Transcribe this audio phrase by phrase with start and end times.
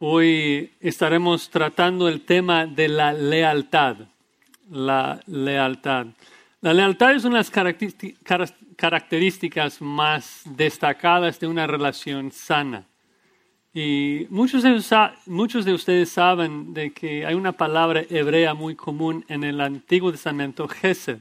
[0.00, 3.96] Hoy estaremos tratando el tema de la lealtad.
[4.68, 6.06] La lealtad.
[6.60, 12.86] La lealtad es una de las características más destacadas de una relación sana.
[13.72, 19.60] Y muchos de, ustedes saben de que hay una palabra hebrea muy común en el
[19.60, 21.18] Antiguo Testamento, Gesed.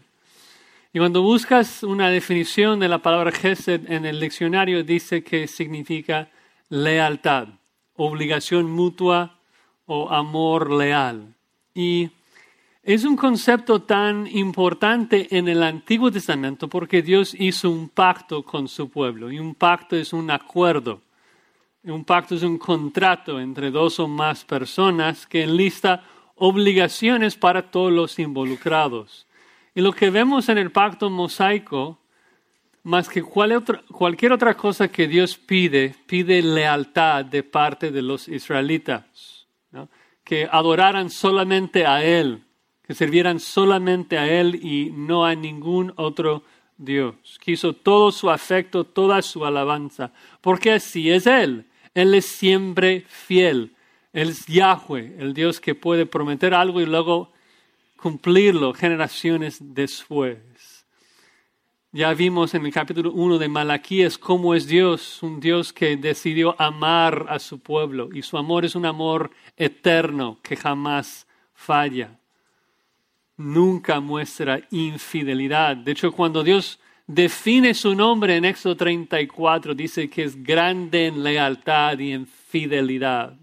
[0.92, 6.28] Y cuando buscas una definición de la palabra Gesed en el diccionario, dice que significa
[6.70, 7.50] lealtad
[7.96, 9.38] obligación mutua
[9.86, 11.34] o amor leal.
[11.74, 12.10] Y
[12.84, 18.68] es un concepto tan importante en el Antiguo Testamento porque Dios hizo un pacto con
[18.68, 21.02] su pueblo y un pacto es un acuerdo.
[21.84, 26.04] Un pacto es un contrato entre dos o más personas que enlista
[26.36, 29.28] obligaciones para todos los involucrados.
[29.76, 31.98] Y lo que vemos en el pacto mosaico
[32.84, 39.48] más que cualquier otra cosa que Dios pide, pide lealtad de parte de los israelitas,
[40.24, 42.44] que adoraran solamente a Él,
[42.86, 46.44] que sirvieran solamente a Él y no a ningún otro
[46.78, 47.16] Dios.
[47.40, 51.66] Quiso todo su afecto, toda su alabanza, porque así es Él.
[51.94, 53.76] Él es siempre fiel.
[54.12, 57.32] Él es Yahweh, el Dios que puede prometer algo y luego
[57.96, 60.38] cumplirlo generaciones después.
[61.96, 66.60] Ya vimos en el capítulo 1 de Malaquías cómo es Dios, un Dios que decidió
[66.60, 72.20] amar a su pueblo y su amor es un amor eterno que jamás falla.
[73.38, 75.78] Nunca muestra infidelidad.
[75.78, 81.22] De hecho, cuando Dios define su nombre en Éxodo 34, dice que es grande en
[81.22, 83.38] lealtad y en fidelidad.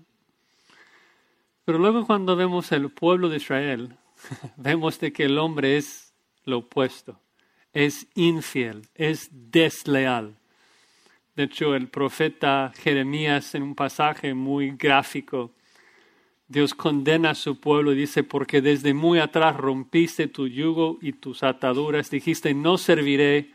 [1.65, 3.97] Pero luego cuando vemos el pueblo de Israel,
[4.57, 6.13] vemos de que el hombre es
[6.45, 7.21] lo opuesto
[7.73, 10.37] es infiel, es desleal.
[11.37, 15.53] De hecho, el profeta Jeremías en un pasaje muy gráfico,
[16.49, 21.13] Dios condena a su pueblo y dice, porque desde muy atrás rompiste tu yugo y
[21.13, 23.53] tus ataduras, dijiste, no serviré.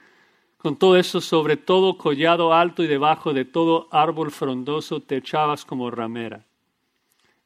[0.57, 5.65] Con todo eso, sobre todo collado alto y debajo de todo árbol frondoso, te echabas
[5.65, 6.45] como ramera.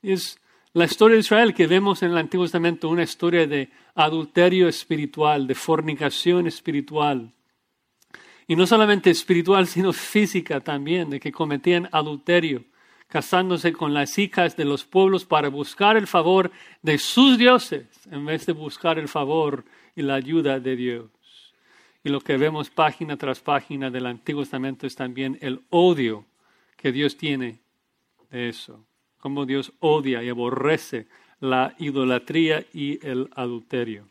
[0.03, 0.39] Es
[0.73, 3.71] la historia de Israel que vemos en el Antiguo Testamento, una historia de
[4.03, 7.33] adulterio espiritual, de fornicación espiritual.
[8.47, 12.63] Y no solamente espiritual, sino física también, de que cometían adulterio,
[13.07, 16.51] casándose con las hijas de los pueblos para buscar el favor
[16.81, 19.65] de sus dioses, en vez de buscar el favor
[19.95, 21.09] y la ayuda de Dios.
[22.03, 26.25] Y lo que vemos página tras página del Antiguo Testamento es también el odio
[26.77, 27.59] que Dios tiene
[28.29, 28.85] de eso,
[29.17, 31.07] cómo Dios odia y aborrece
[31.39, 34.07] la idolatría y el adulterio.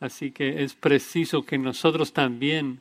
[0.00, 2.80] Así que es preciso que nosotros también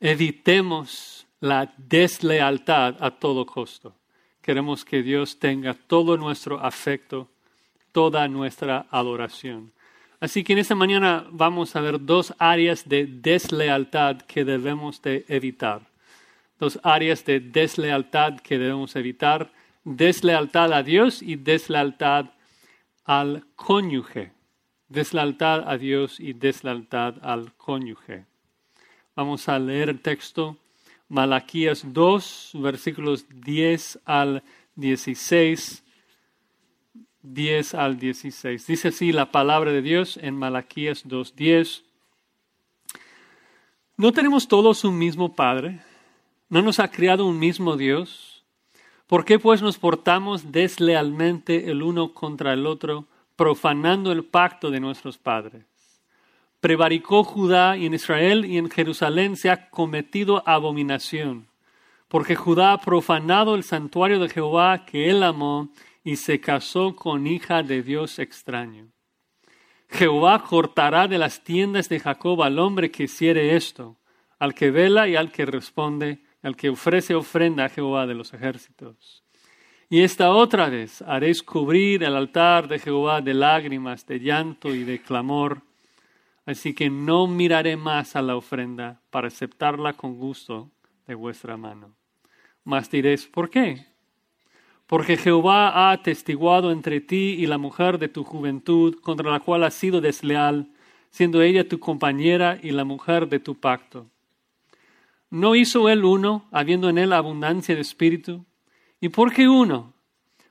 [0.00, 3.94] evitemos la deslealtad a todo costo.
[4.40, 7.28] Queremos que Dios tenga todo nuestro afecto,
[7.92, 9.72] toda nuestra adoración.
[10.20, 15.24] Así que en esta mañana vamos a ver dos áreas de deslealtad que debemos de
[15.28, 15.82] evitar.
[16.58, 19.50] Dos áreas de deslealtad que debemos evitar.
[19.84, 22.30] Deslealtad a Dios y deslealtad
[23.04, 24.32] al cónyuge,
[24.88, 28.26] deslealtad a Dios y deslealtad al cónyuge.
[29.14, 30.56] Vamos a leer el texto,
[31.08, 34.42] Malaquías 2, versículos 10 al
[34.74, 35.84] 16.
[37.22, 38.66] 10 al 16.
[38.66, 41.84] Dice así la palabra de Dios en Malaquías 2.10.
[43.96, 45.80] ¿No tenemos todos un mismo Padre?
[46.48, 48.33] ¿No nos ha criado un mismo Dios?
[49.06, 53.06] ¿Por qué pues nos portamos deslealmente el uno contra el otro,
[53.36, 55.66] profanando el pacto de nuestros padres?
[56.60, 61.48] Prevaricó Judá y en Israel y en Jerusalén se ha cometido abominación,
[62.08, 65.68] porque Judá ha profanado el santuario de Jehová que él amó
[66.02, 68.88] y se casó con hija de Dios extraño.
[69.90, 73.98] Jehová cortará de las tiendas de Jacob al hombre que hiciere esto,
[74.38, 78.34] al que vela y al que responde, al que ofrece ofrenda a Jehová de los
[78.34, 79.24] ejércitos.
[79.88, 84.84] Y esta otra vez haréis cubrir el altar de Jehová de lágrimas, de llanto y
[84.84, 85.62] de clamor.
[86.44, 90.70] Así que no miraré más a la ofrenda para aceptarla con gusto
[91.06, 91.96] de vuestra mano.
[92.62, 93.86] Mas diréis, ¿por qué?
[94.86, 99.64] Porque Jehová ha atestiguado entre ti y la mujer de tu juventud, contra la cual
[99.64, 100.68] has sido desleal,
[101.08, 104.10] siendo ella tu compañera y la mujer de tu pacto
[105.34, 108.44] ¿No hizo él uno, habiendo en él abundancia de espíritu?
[109.00, 109.92] ¿Y por qué uno?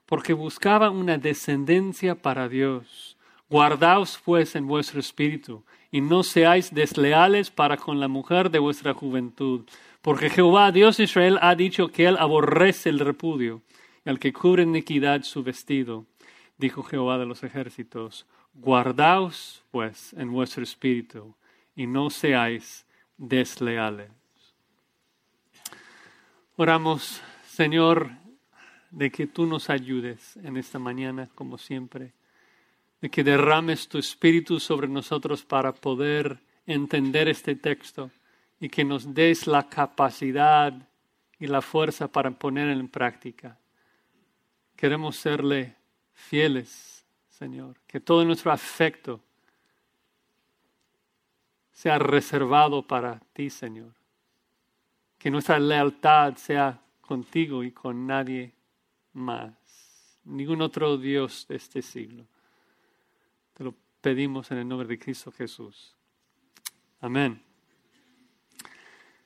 [0.05, 3.15] Porque buscaba una descendencia para Dios.
[3.49, 8.93] Guardaos pues en vuestro espíritu, y no seáis desleales para con la mujer de vuestra
[8.93, 9.61] juventud,
[10.01, 13.61] porque Jehová, Dios de Israel, ha dicho que él aborrece el repudio,
[14.05, 16.07] y al que cubre iniquidad su vestido.
[16.57, 21.35] Dijo Jehová de los ejércitos, guardaos pues en vuestro espíritu
[21.73, 22.85] y no seáis
[23.17, 24.22] desleales.
[26.55, 28.11] Oramos, Señor,
[28.91, 32.13] de que tú nos ayudes en esta mañana, como siempre,
[33.01, 38.11] de que derrames tu espíritu sobre nosotros para poder entender este texto
[38.59, 40.71] y que nos des la capacidad
[41.39, 43.57] y la fuerza para poner en práctica.
[44.75, 45.75] Queremos serle
[46.13, 49.19] fieles, Señor, que todo nuestro afecto
[51.71, 54.02] sea reservado para ti, Señor.
[55.23, 58.51] Que nuestra lealtad sea contigo y con nadie
[59.13, 59.53] más,
[60.25, 62.25] ningún otro Dios de este siglo.
[63.53, 65.95] Te lo pedimos en el nombre de Cristo Jesús.
[66.99, 67.41] Amén.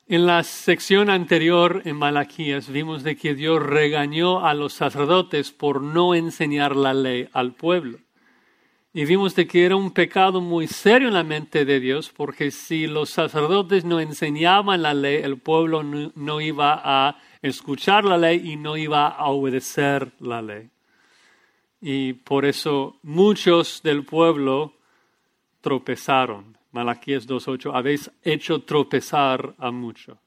[0.05, 5.81] En la sección anterior en Malaquías vimos de que Dios regañó a los sacerdotes por
[5.81, 7.97] no enseñar la ley al pueblo.
[8.93, 12.51] Y vimos de que era un pecado muy serio en la mente de Dios, porque
[12.51, 18.41] si los sacerdotes no enseñaban la ley, el pueblo no, iba a escuchar la ley
[18.51, 20.69] y no iba a obedecer la ley.
[21.79, 24.73] Y por eso muchos del pueblo
[25.61, 26.57] tropezaron.
[26.71, 30.17] Malaquías 2.8, habéis hecho tropezar a muchos.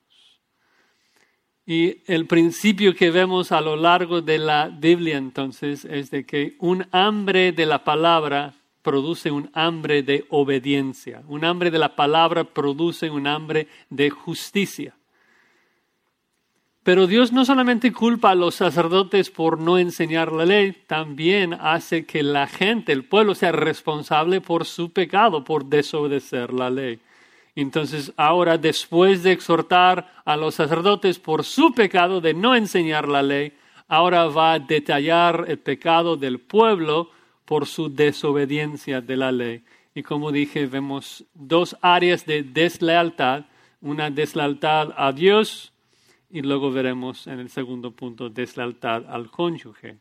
[1.70, 6.56] Y el principio que vemos a lo largo de la Biblia entonces es de que
[6.58, 11.22] un hambre de la palabra produce un hambre de obediencia.
[11.28, 14.96] Un hambre de la palabra produce un hambre de justicia.
[16.82, 22.04] Pero Dios no solamente culpa a los sacerdotes por no enseñar la ley, también hace
[22.04, 26.98] que la gente, el pueblo, sea responsable por su pecado, por desobedecer la ley.
[27.54, 33.22] Entonces, ahora, después de exhortar a los sacerdotes por su pecado de no enseñar la
[33.22, 33.52] ley,
[33.88, 37.10] ahora va a detallar el pecado del pueblo
[37.44, 39.64] por su desobediencia de la ley.
[39.94, 43.46] Y como dije, vemos dos áreas de deslealtad,
[43.80, 45.72] una deslealtad a Dios
[46.30, 49.98] y luego veremos en el segundo punto deslealtad al cónyuge.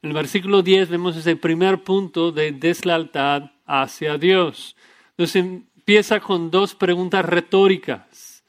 [0.00, 4.76] En el versículo 10 vemos ese primer punto de deslealtad hacia Dios.
[5.16, 8.44] Entonces empieza con dos preguntas retóricas,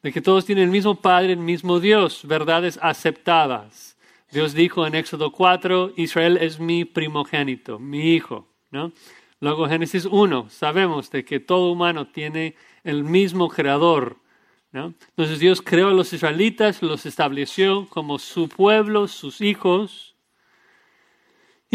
[0.00, 3.98] de que todos tienen el mismo Padre, el mismo Dios, verdades aceptadas.
[4.30, 8.46] Dios dijo en Éxodo 4, Israel es mi primogénito, mi hijo.
[8.70, 8.92] ¿no?
[9.40, 12.54] Luego Génesis 1, sabemos de que todo humano tiene
[12.84, 14.18] el mismo creador.
[14.70, 14.94] ¿no?
[15.08, 20.13] Entonces Dios creó a los israelitas, los estableció como su pueblo, sus hijos.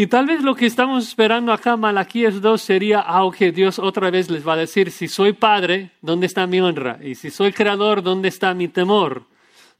[0.00, 4.30] Y tal vez lo que estamos esperando acá, Malaquías 2, sería, ah, Dios otra vez
[4.30, 6.98] les va a decir, si soy padre, ¿dónde está mi honra?
[7.02, 9.26] Y si soy creador, ¿dónde está mi temor?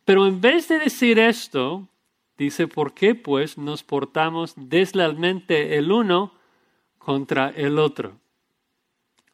[0.05, 1.89] Pero en vez de decir esto,
[2.37, 6.33] Dice, ¿por qué pues nos portamos deslealmente el uno
[6.99, 8.19] contra el otro?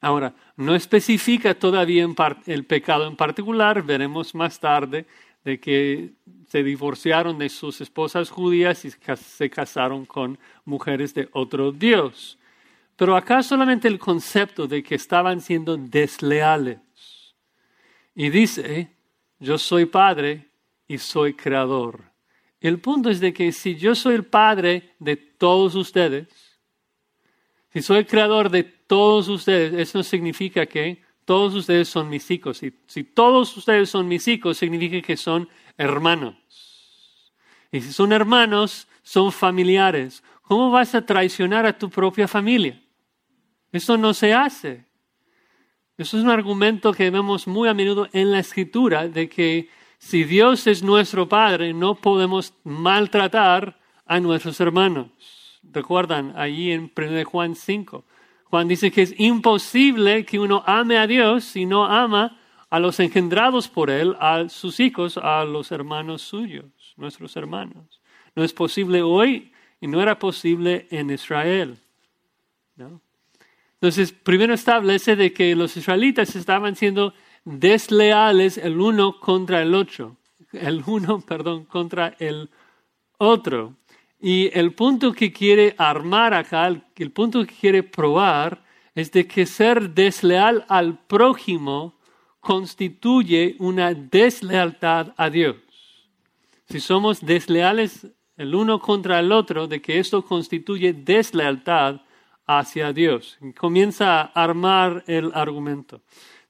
[0.00, 2.06] Ahora, no especifica todavía
[2.47, 5.06] el pecado en particular, veremos más tarde
[5.46, 6.10] de que
[6.48, 12.37] se divorciaron de sus esposas judías y se casaron con mujeres de otro Dios.
[12.96, 16.81] Pero acá solamente el concepto de que estaban siendo desleales.
[18.12, 18.90] Y dice,
[19.38, 20.48] yo soy padre
[20.88, 22.02] y soy creador.
[22.60, 26.26] El punto es de que si yo soy el padre de todos ustedes,
[27.73, 32.62] si soy el creador de todos ustedes, eso significa que todos ustedes son mis hijos.
[32.62, 36.37] Y si todos ustedes son mis hijos, significa que son hermanos.
[37.71, 40.23] Y si son hermanos, son familiares.
[40.42, 42.80] ¿Cómo vas a traicionar a tu propia familia?
[43.73, 44.87] Eso no se hace.
[45.99, 49.68] Eso es un argumento que vemos muy a menudo en la escritura de que
[49.99, 55.09] si Dios es nuestro Padre, no podemos maltratar a nuestros hermanos.
[55.64, 58.04] Recuerdan allí en 1 Juan 5.
[58.50, 62.38] Juan dice que es imposible que uno ame a Dios si no ama
[62.71, 68.00] a los engendrados por Él, a sus hijos, a los hermanos suyos, nuestros hermanos.
[68.35, 71.79] No es posible hoy y no era posible en Israel.
[73.75, 80.17] Entonces, primero establece de que los israelitas estaban siendo desleales el uno contra el otro,
[80.53, 82.50] el uno, perdón, contra el
[83.19, 83.75] otro.
[84.26, 88.61] Y el punto que quiere armar acá, el punto que quiere probar,
[88.92, 91.95] es de que ser desleal al prójimo
[92.40, 95.54] constituye una deslealtad a Dios.
[96.68, 98.04] Si somos desleales
[98.37, 102.00] el uno contra el otro, de que esto constituye deslealtad
[102.49, 103.38] hacia Dios.
[103.56, 106.00] comienza a armar el argumento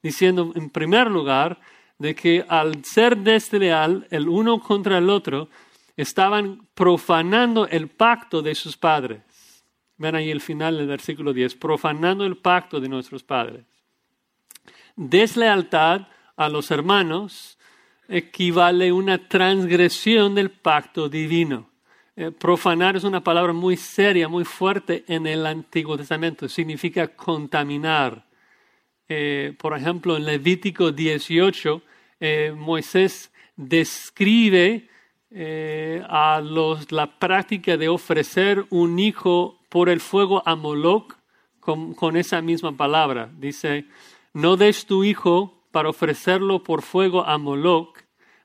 [0.03, 1.59] diciendo en primer lugar
[1.99, 5.51] de que al ser desleal el uno contra el otro,
[5.97, 9.23] estaban profanando el pacto de sus padres.
[9.99, 13.65] Ven ahí el final del versículo 10, profanando el pacto de nuestros padres.
[14.95, 17.59] Deslealtad a los hermanos
[18.09, 21.71] equivale a una transgresión del pacto divino.
[22.15, 26.49] Eh, profanar es una palabra muy seria, muy fuerte en el Antiguo Testamento.
[26.49, 28.27] Significa contaminar.
[29.09, 31.83] Eh, por ejemplo, en Levítico 18,
[32.21, 34.89] eh, Moisés describe
[36.09, 41.15] a los, la práctica de ofrecer un hijo por el fuego a Moloch
[41.61, 43.29] con, esa misma palabra.
[43.37, 43.87] Dice,
[44.33, 47.99] no des tu hijo para ofrecerlo por fuego a Moloch,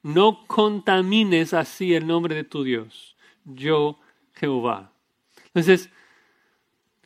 [0.03, 3.12] no contamines así el nombre de tu Dios
[3.45, 4.00] yo
[4.33, 4.91] Jehová.
[5.48, 5.89] Entonces,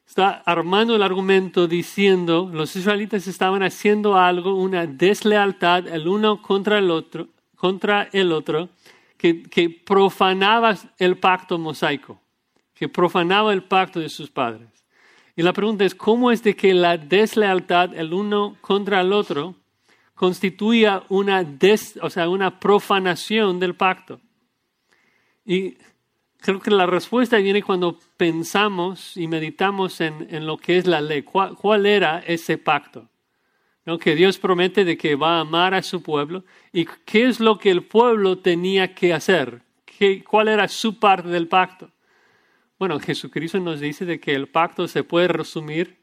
[0.07, 6.77] está armando el argumento diciendo, los israelitas estaban haciendo algo, una deslealtad el uno contra
[6.77, 8.69] el otro, contra el otro,
[9.17, 12.21] que, que profanaba el pacto mosaico,
[12.73, 14.69] que profanaba el pacto de sus padres.
[15.35, 19.55] Y la pregunta es, ¿cómo es de que la deslealtad el uno contra el otro
[20.13, 24.21] constituía una, des, o sea, una profanación del pacto?
[25.45, 25.77] Y
[26.45, 31.23] Creo que la respuesta viene cuando pensamos y meditamos en, lo que es la ley.
[31.23, 33.09] ¿Cuál, era ese pacto?
[33.85, 33.99] ¿No?
[33.99, 36.43] Que Dios promete de que va a amar a su pueblo.
[36.73, 39.61] ¿Y qué es lo que el pueblo tenía que hacer?
[39.85, 41.91] ¿Qué, ¿Cuál era su parte del pacto?
[42.79, 45.99] Bueno, Jesucristo nos dice de que el pacto se puede resumir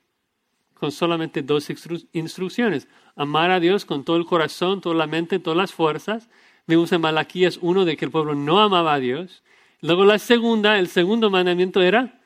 [0.74, 1.68] con solamente dos
[2.12, 2.88] instrucciones.
[3.14, 6.28] Amar a Dios con todo el corazón, toda la mente, todas las fuerzas.
[6.66, 9.42] Vemos en Malaquías uno de que el pueblo no amaba a Dios.
[9.80, 12.20] Luego la segunda, el segundo mandamiento era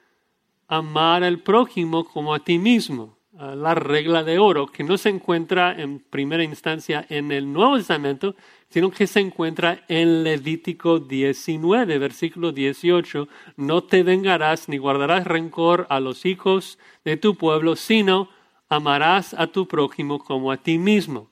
[0.68, 3.15] amar al prójimo como a ti mismo.
[3.38, 8.34] La regla de oro, que no se encuentra en primera instancia en el Nuevo Testamento,
[8.70, 13.28] sino que se encuentra en Levítico 19, versículo 18.
[13.56, 18.30] No te vengarás ni guardarás rencor a los hijos de tu pueblo, sino
[18.70, 21.28] amarás a tu prójimo como a ti mismo.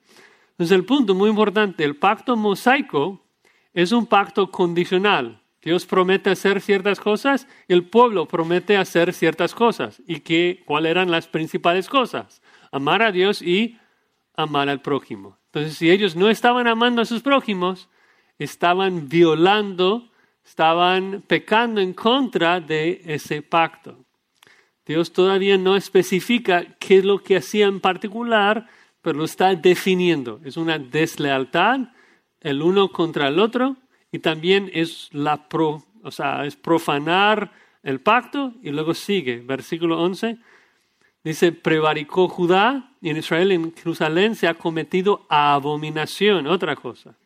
[0.50, 3.22] Entonces el punto muy importante, el pacto mosaico
[3.72, 5.40] es un pacto condicional.
[5.64, 10.02] Dios promete hacer ciertas cosas, el pueblo promete hacer ciertas cosas.
[10.06, 12.42] ¿Y qué, cuáles eran las principales cosas?
[12.70, 13.78] Amar a Dios y
[14.36, 15.38] amar al prójimo.
[15.46, 17.88] Entonces, si ellos no estaban amando a sus prójimos,
[18.38, 20.10] estaban violando,
[20.44, 24.04] estaban pecando en contra de ese pacto.
[24.84, 28.68] Dios todavía no especifica qué es lo que hacía en particular,
[29.00, 30.40] pero lo está definiendo.
[30.44, 31.88] Es una deslealtad
[32.40, 33.78] el uno contra el otro
[34.14, 37.50] y también es, la pro, o sea, es profanar
[37.82, 38.52] el pacto.
[38.62, 40.38] Y luego sigue, versículo 11,
[41.24, 47.16] dice, prevaricó Judá y en Israel, en Jerusalén, se ha cometido abominación, otra cosa,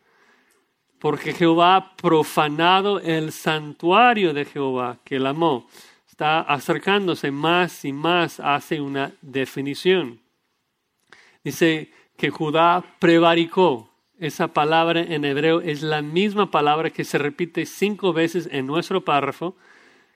[0.98, 5.68] porque Jehová ha profanado el santuario de Jehová, que él amó.
[6.08, 10.22] Está acercándose más y más, hace una definición.
[11.44, 13.87] Dice que Judá prevaricó,
[14.18, 19.04] esa palabra en hebreo es la misma palabra que se repite cinco veces en nuestro
[19.04, 19.56] párrafo,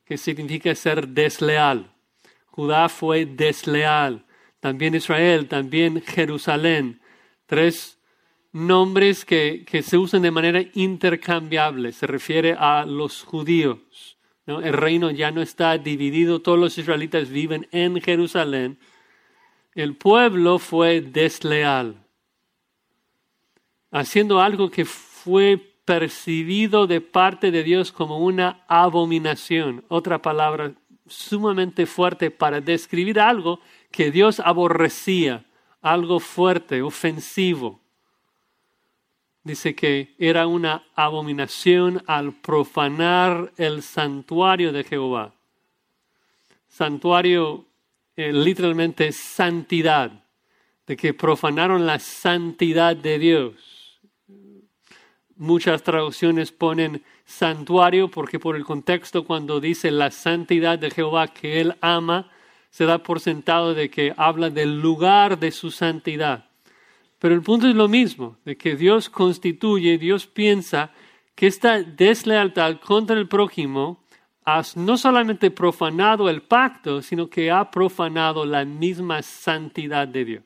[0.04, 1.92] que significa ser desleal.
[2.46, 4.24] Judá fue desleal.
[4.60, 7.00] También Israel, también Jerusalén.
[7.46, 7.98] Tres
[8.52, 11.92] nombres que, se usan de manera intercambiable.
[11.92, 14.18] Se refiere a los judíos.
[14.46, 18.78] El reino ya no está dividido, todos los israelitas viven en Jerusalén.
[19.74, 22.01] El pueblo fue desleal
[23.92, 30.72] haciendo algo que fue percibido de parte de Dios como una abominación, otra palabra
[31.06, 35.44] sumamente fuerte para describir algo que Dios aborrecía,
[35.82, 37.80] algo fuerte, ofensivo.
[39.44, 45.34] Dice que era una abominación al profanar el santuario de Jehová.
[46.68, 47.66] Santuario
[48.16, 50.24] eh, literalmente santidad,
[50.86, 53.71] de que profanaron la santidad de Dios
[55.36, 61.60] Muchas traducciones ponen santuario porque por el contexto cuando dice la santidad de Jehová que
[61.60, 62.30] él ama,
[62.70, 66.46] se da por sentado de que habla del lugar de su santidad.
[67.18, 70.90] Pero el punto es lo mismo, de que Dios constituye, Dios piensa
[71.34, 74.02] que esta deslealtad contra el prójimo
[74.44, 80.44] ha no solamente profanado el pacto, sino que ha profanado la misma santidad de Dios.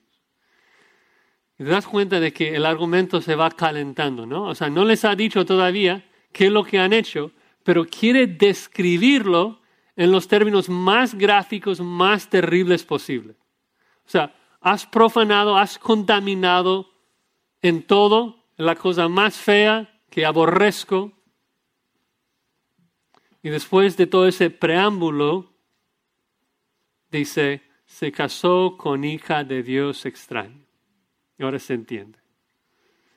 [1.59, 4.45] Y te das cuenta de que el argumento se va calentando, ¿no?
[4.45, 7.33] O sea, no les ha dicho todavía qué es lo que han hecho,
[7.63, 9.61] pero quiere describirlo
[9.97, 13.37] en los términos más gráficos, más terribles posibles.
[14.07, 16.91] O sea, has profanado, has contaminado
[17.63, 21.13] en todo, la cosa más fea que aborrezco.
[23.43, 25.53] Y después de todo ese preámbulo,
[27.11, 30.66] dice, se casó con hija de Dios extraño.
[31.39, 32.19] Ahora se entiende.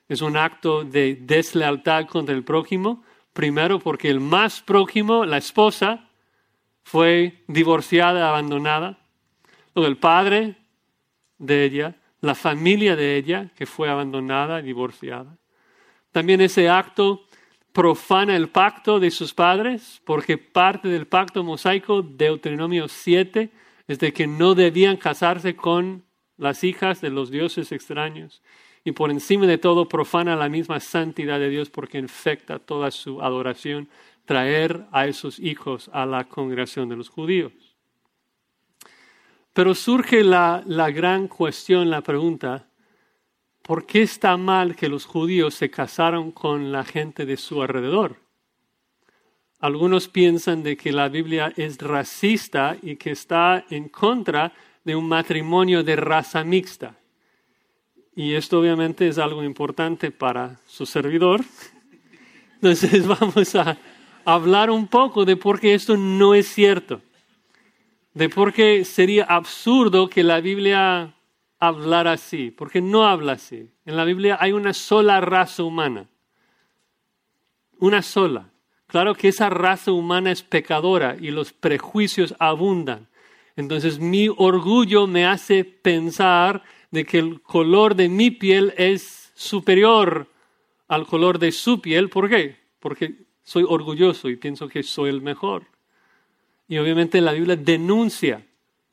[0.08, 6.08] Es un acto de deslealtad contra el prójimo, primero porque el más prójimo, la esposa,
[6.82, 8.98] fue divorciada, abandonada.
[9.74, 10.56] Luego el padre
[11.38, 15.38] de ella, la familia de ella, que fue abandonada, divorciada.
[16.12, 17.24] También ese acto
[17.72, 23.50] profana el pacto de sus padres, porque parte del pacto mosaico, Deuteronomio 7,
[23.86, 26.04] es de que no debían casarse con
[26.40, 28.42] las hijas de los dioses extraños.
[28.82, 33.20] Y por encima de todo profana la misma santidad de Dios porque infecta toda su
[33.20, 33.88] adoración,
[34.24, 37.52] traer a esos hijos a la congregación de los judíos.
[39.52, 42.68] Pero surge la, la gran cuestión, la pregunta,
[43.62, 48.16] ¿por qué está mal que los judíos se casaron con la gente de su alrededor?
[49.58, 54.54] Algunos piensan de que la Biblia es racista y que está en contra
[54.84, 56.96] de un matrimonio de raza mixta.
[58.14, 61.42] Y esto obviamente es algo importante para su servidor.
[62.54, 63.76] Entonces vamos a
[64.24, 67.00] hablar un poco de por qué esto no es cierto.
[68.14, 71.14] De por qué sería absurdo que la Biblia
[71.58, 72.50] hablara así.
[72.50, 73.70] Porque no habla así.
[73.86, 76.06] En la Biblia hay una sola raza humana.
[77.78, 78.50] Una sola.
[78.86, 83.06] Claro que esa raza humana es pecadora y los prejuicios abundan.
[83.56, 90.28] Entonces mi orgullo me hace pensar de que el color de mi piel es superior
[90.88, 92.08] al color de su piel.
[92.08, 92.56] ¿Por qué?
[92.78, 95.64] Porque soy orgulloso y pienso que soy el mejor.
[96.68, 98.46] Y obviamente la Biblia denuncia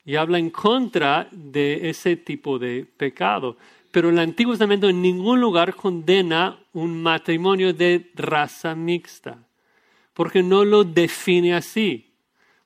[0.04, 3.56] y habla en contra de ese tipo de pecado.
[3.90, 9.38] Pero el Antiguo Testamento en ningún lugar condena un matrimonio de raza mixta
[10.18, 12.07] porque no lo define así.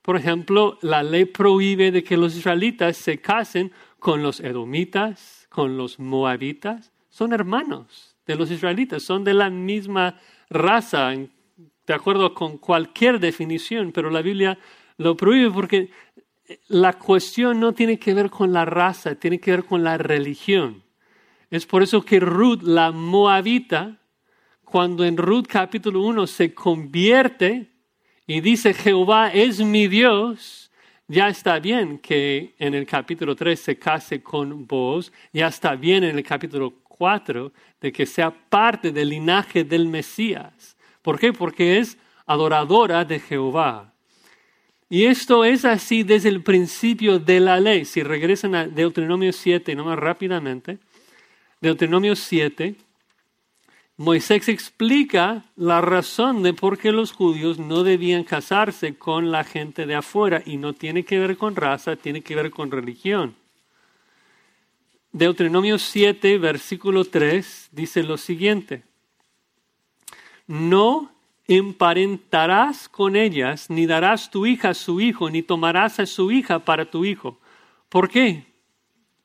[0.02, 5.76] Por ejemplo, la ley prohíbe de que los israelitas se casen con los edomitas, con
[5.76, 6.92] los moabitas.
[7.08, 10.18] Son hermanos de los israelitas, son de la misma
[10.50, 14.58] raza, de acuerdo con cualquier definición, pero la Biblia
[14.96, 15.90] lo prohíbe porque
[16.68, 20.82] la cuestión no tiene que ver con la raza, tiene que ver con la religión.
[21.50, 24.00] Es por eso que Ruth, la moabita,
[24.64, 27.71] cuando en Ruth capítulo 1 se convierte
[28.26, 30.70] y dice Jehová es mi Dios,
[31.08, 36.04] ya está bien que en el capítulo 3 se case con vos, ya está bien
[36.04, 40.76] en el capítulo 4 de que sea parte del linaje del Mesías.
[41.02, 41.32] ¿Por qué?
[41.32, 43.92] Porque es adoradora de Jehová.
[44.88, 47.84] Y esto es así desde el principio de la ley.
[47.84, 50.78] Si regresan a Deuteronomio 7, nomás rápidamente,
[51.60, 52.76] Deuteronomio 7,
[54.02, 59.86] Moisés explica la razón de por qué los judíos no debían casarse con la gente
[59.86, 63.36] de afuera y no tiene que ver con raza, tiene que ver con religión.
[65.12, 68.82] Deuteronomio 7, versículo 3 dice lo siguiente,
[70.48, 71.12] no
[71.46, 76.58] emparentarás con ellas, ni darás tu hija a su hijo, ni tomarás a su hija
[76.58, 77.38] para tu hijo.
[77.88, 78.46] ¿Por qué?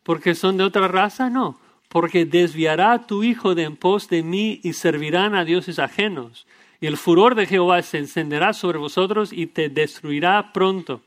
[0.04, 1.32] ¿Porque son de otra raza?
[1.32, 6.48] No porque desviará tu hijo de en pos de mí y servirán a dioses ajenos.
[6.80, 11.02] Y el furor de Jehová se encenderá sobre vosotros y te destruirá pronto.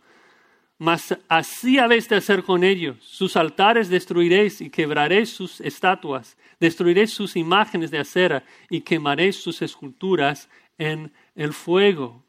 [0.78, 2.96] Mas así habéis de hacer con ellos.
[3.02, 6.38] Sus altares destruiréis y quebraréis sus estatuas.
[6.58, 12.24] Destruiréis sus imágenes de acera y quemaréis sus esculturas en el fuego.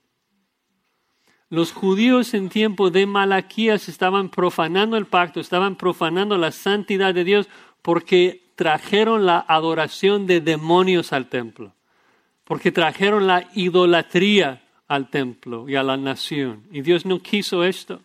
[1.50, 7.24] Los judíos en tiempo de Malaquías estaban profanando el pacto, estaban profanando la santidad de
[7.24, 7.50] Dios
[7.82, 11.74] porque trajeron la adoración de demonios al templo,
[12.44, 16.64] porque trajeron la idolatría al templo y a la nación.
[16.72, 18.02] Y Dios no quiso esto.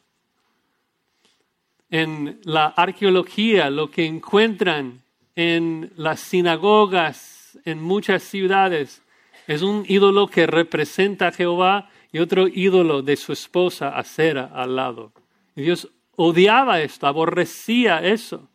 [1.91, 5.03] En la arqueología, lo que encuentran
[5.35, 9.03] en las sinagogas en muchas ciudades
[9.47, 14.77] es un ídolo que representa a Jehová y otro ídolo de su esposa Acera al
[14.77, 15.13] lado.
[15.55, 18.49] Y Dios odiaba esto, aborrecía eso.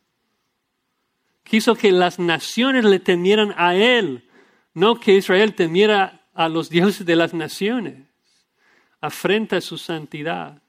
[1.44, 4.30] Quiso que las naciones le temieran a Él,
[4.74, 8.08] no que Israel temiera a los dioses de las naciones.
[9.02, 10.62] Afrenta su santidad.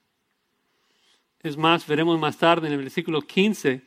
[1.40, 3.82] Es más, veremos más tarde en el versículo 15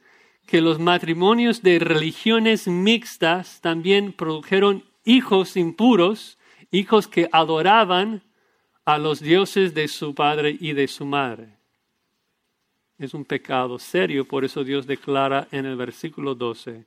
[0.46, 6.38] que los matrimonios de religiones mixtas también produjeron hijos impuros,
[6.70, 8.24] hijos que adoraban
[8.86, 11.55] a los dioses de su padre y de su madre
[12.98, 16.86] es un pecado serio, por eso Dios declara en el versículo 12,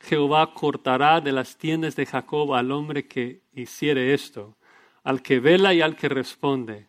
[0.00, 4.56] Jehová cortará de las tiendas de Jacob al hombre que hiciere esto,
[5.04, 6.88] al que vela y al que responde,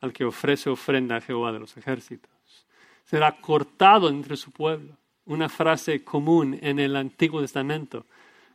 [0.00, 2.30] al que ofrece ofrenda a Jehová de los ejércitos.
[3.04, 4.96] Será cortado entre su pueblo.
[5.24, 8.06] Una frase común en el Antiguo Testamento.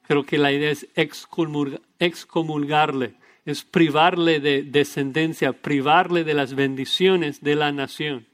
[0.08, 7.56] Creo que la idea es excomulgarle, es privarle de descendencia, privarle de las bendiciones de
[7.56, 8.28] la nación.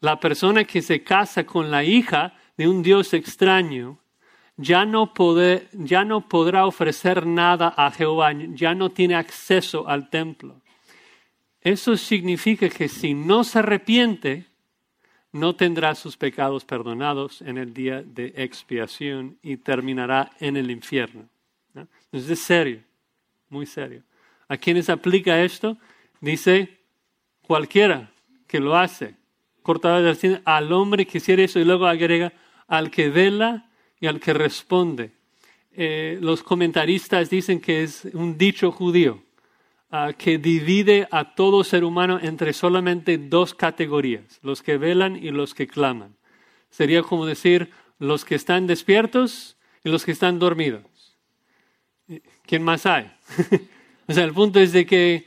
[0.00, 3.98] La persona que se casa con la hija de un Dios extraño
[4.56, 10.60] ya no, podrá ofrecer nada a Jehová, ya no tiene acceso al templo.
[11.60, 14.46] Eso significa que si no se arrepiente,
[15.32, 21.28] no tendrá sus pecados perdonados en el día de expiación y terminará en el infierno.
[22.12, 22.82] Es serio,
[23.50, 24.02] muy serio.
[24.48, 25.76] ¿A quiénes aplica esto?
[26.20, 26.78] Dice
[27.42, 28.10] cualquiera
[28.46, 29.14] que lo hace.
[29.66, 32.32] Cortada de al hombre que hiciera eso y luego agrega
[32.68, 35.10] al que vela y al que responde.
[35.72, 39.24] Eh, los comentaristas dicen que es un dicho judío
[39.90, 45.32] ah, que divide a todo ser humano entre solamente dos categorías, los que velan y
[45.32, 46.14] los que claman.
[46.70, 51.18] Sería como decir los que están despiertos y los que están dormidos.
[52.46, 53.10] ¿Quién más hay?
[54.06, 55.26] o sea, el punto es de que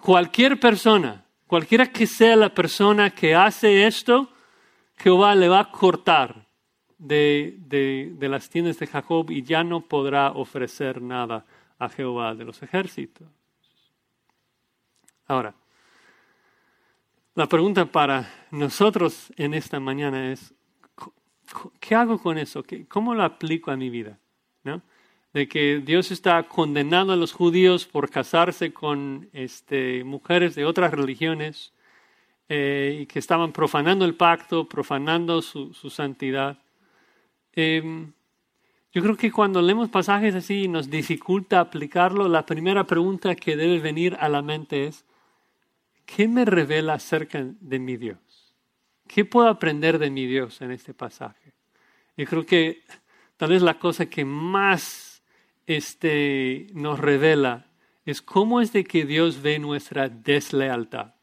[0.00, 4.28] cualquier persona, cualquiera que sea la persona que hace esto,
[4.94, 6.46] Jehová le va a cortar
[6.96, 7.58] de,
[8.20, 11.44] las tiendas de Jacob y ya no podrá ofrecer nada
[11.76, 13.26] a Jehová de los ejércitos.
[15.26, 15.52] Ahora,
[17.34, 20.54] la pregunta para nosotros en esta mañana es,
[21.80, 22.62] ¿qué hago con eso?
[22.88, 24.20] ¿Cómo lo aplico a mi vida?
[24.62, 24.82] ¿No?
[25.32, 30.92] De que Dios está condenando a los judíos por casarse con este, mujeres de otras
[30.92, 31.72] religiones
[32.48, 36.58] eh, y que estaban profanando el pacto, profanando su santidad.
[37.52, 38.12] Em,
[38.92, 43.56] yo creo que cuando leemos pasajes así y nos dificulta aplicarlo, la primera pregunta que
[43.56, 45.04] debe venir a la mente es,
[46.04, 48.18] ¿qué me revela acerca de mi Dios?
[49.06, 51.52] ¿Qué puedo aprender de mi Dios en este pasaje?
[52.16, 52.82] Yo creo que
[53.36, 55.09] tal vez la cosa que más
[55.76, 57.70] este, nos revela
[58.04, 61.14] es cómo es de que Dios ve nuestra deslealtad.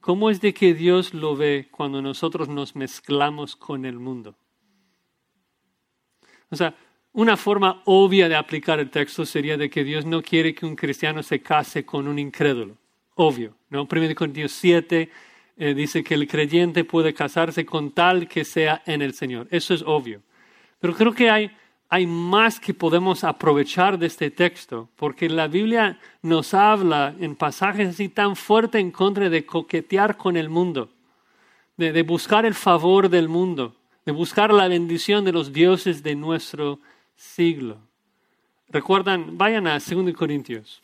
[0.00, 4.36] ¿Cómo es de que Dios lo ve cuando nosotros nos mezclamos con el mundo?
[6.48, 6.74] O sea,
[7.12, 10.76] una forma obvia de aplicar el texto sería de que Dios no quiere que un
[10.76, 12.78] cristiano se case con un incrédulo.
[13.16, 13.88] Obvio, ¿no?
[13.90, 15.10] 1 Corintios 7
[15.56, 19.48] eh, dice que el creyente puede casarse con tal que sea en el Señor.
[19.50, 20.22] Eso es obvio.
[20.78, 21.50] Pero creo que hay,
[21.90, 27.88] hay más que podemos aprovechar de este texto, porque la Biblia nos habla en pasajes
[27.88, 30.88] así tan fuertes en contra de coquetear con el mundo,
[31.76, 33.74] de buscar el favor del mundo
[34.04, 36.80] de buscar la bendición de los dioses de nuestro
[37.16, 37.78] siglo.
[38.68, 40.80] Recuerdan, vayan a 2 Corintios.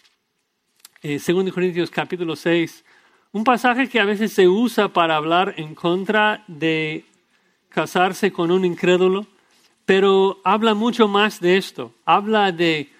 [1.03, 2.85] Eh, 2 Corintios capítulo 6,
[3.33, 7.05] un pasaje que a veces se usa para hablar en contra de
[7.69, 9.27] casarse con un incrédulo,
[9.87, 11.95] pero habla mucho más de esto.
[12.05, 12.93] Habla de,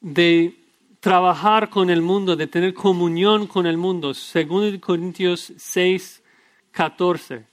[0.00, 0.56] de
[1.00, 4.08] trabajar con el mundo, de tener comunión con el mundo.
[4.08, 6.22] 2 Corintios 6,
[6.70, 7.44] 14.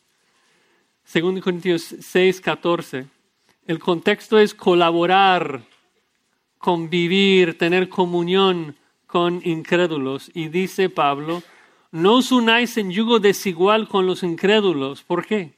[1.11, 3.07] 2 Corintios 6, 14,
[3.65, 5.63] el contexto es colaborar,
[6.57, 8.75] convivir, tener comunión
[9.07, 10.29] con incrédulos.
[10.33, 11.41] Y dice Pablo,
[11.91, 15.03] no os unáis en yugo desigual con los incrédulos.
[15.03, 15.56] ¿Por qué?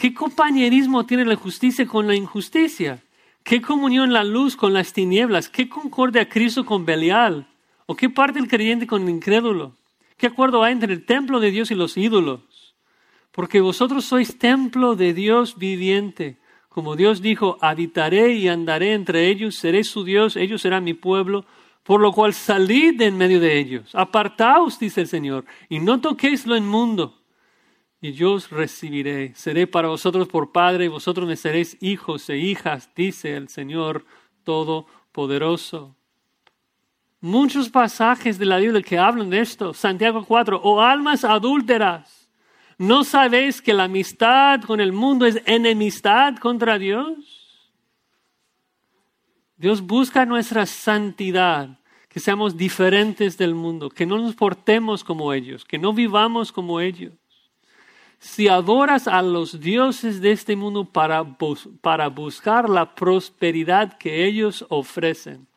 [0.00, 3.02] ¿Qué compañerismo tiene la justicia con la injusticia?
[3.42, 5.48] ¿Qué comunión la luz con las tinieblas?
[5.48, 7.46] ¿Qué concordia Cristo con Belial?
[7.86, 9.76] ¿O qué parte el creyente con el incrédulo?
[10.16, 12.40] ¿Qué acuerdo hay entre el templo de Dios y los ídolos?
[13.32, 16.38] porque vosotros sois templo de Dios viviente.
[16.68, 21.44] Como Dios dijo, habitaré y andaré entre ellos, seré su Dios, ellos serán mi pueblo,
[21.82, 26.00] por lo cual salid de en medio de ellos, apartaos, dice el Señor, y no
[26.00, 27.19] toquéis lo inmundo,
[28.00, 32.38] y yo os recibiré, seré para vosotros por Padre, y vosotros me seréis hijos e
[32.38, 34.04] hijas, dice el Señor
[34.44, 35.94] Todopoderoso.
[37.20, 39.74] Muchos pasajes de la Biblia que hablan de esto.
[39.74, 42.20] Santiago 4, o almas adúlteras
[42.80, 47.18] ¿No sabéis que la amistad con el mundo es enemistad contra Dios?
[49.58, 55.62] Dios busca nuestra santidad, que seamos diferentes del mundo, que no nos portemos como ellos,
[55.66, 57.12] que no vivamos como ellos.
[58.20, 61.24] Si adoras a los dioses de este mundo para,
[61.80, 65.48] para buscar la prosperidad que ellos ofrecen,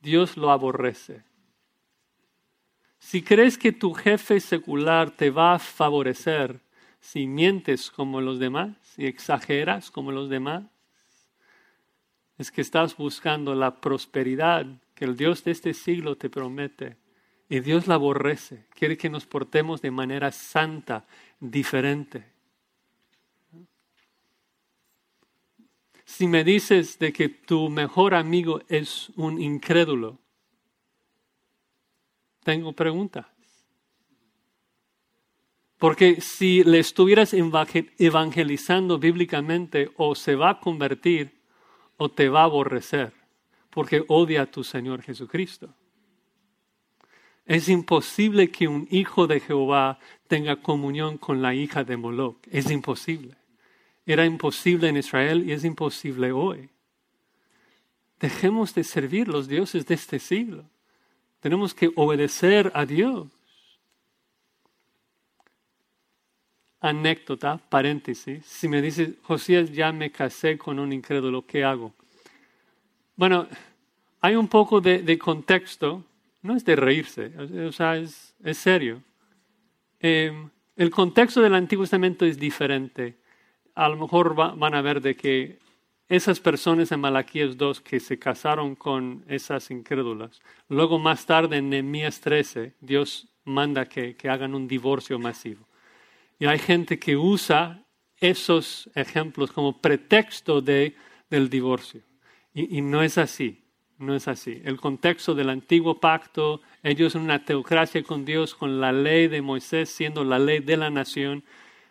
[0.00, 1.24] Dios lo aborrece.
[3.00, 6.60] Si crees que tu jefe secular te va a favorecer,
[7.00, 10.62] si mientes como los demás, si exageras como los demás,
[12.38, 16.96] es que estás buscando la prosperidad que el Dios de este siglo te promete
[17.48, 21.06] Y Dios la aborrece, quiere que nos portemos de manera santa,
[21.40, 22.24] diferente.
[26.04, 30.18] Si me dices de que tu mejor amigo es un incrédulo,
[32.42, 33.26] tengo preguntas.
[35.78, 41.42] Porque si le estuvieras evangelizando bíblicamente, o se va a convertir
[41.96, 43.12] o te va a aborrecer,
[43.70, 45.74] porque odia a tu Señor Jesucristo.
[47.46, 52.38] Es imposible que un hijo de Jehová tenga comunión con la hija de Moloch.
[52.50, 53.36] Es imposible.
[54.06, 56.70] Era imposible en Israel y es imposible hoy.
[58.20, 60.64] Dejemos de servir los dioses de este siglo.
[61.40, 63.28] Tenemos que obedecer a Dios.
[66.80, 68.44] Anécdota, paréntesis.
[68.46, 71.94] Si me dices, Josías, ya me casé con un incrédulo, ¿qué hago?
[73.16, 73.46] Bueno,
[74.20, 76.04] hay un poco de, contexto,
[76.44, 77.32] no es de reírse,
[77.66, 79.02] o sea, es, serio.
[79.98, 83.18] Em, el contexto del Antiguo Testamento es diferente
[83.74, 85.58] a lo mejor van a ver de que
[86.08, 91.70] esas personas en Malaquías 2 que se casaron con esas incrédulas, luego más tarde en
[91.70, 95.66] Nehemías 13, Dios manda que, hagan un divorcio masivo.
[96.38, 97.84] Y hay gente que usa
[98.18, 100.94] esos ejemplos como pretexto de,
[101.30, 102.02] del divorcio.
[102.52, 103.63] Y, no es así,
[104.04, 104.62] no es así.
[104.64, 109.42] El contexto del antiguo pacto, ellos en una teocracia con Dios, con la ley de
[109.42, 111.42] Moisés siendo la ley de la nación,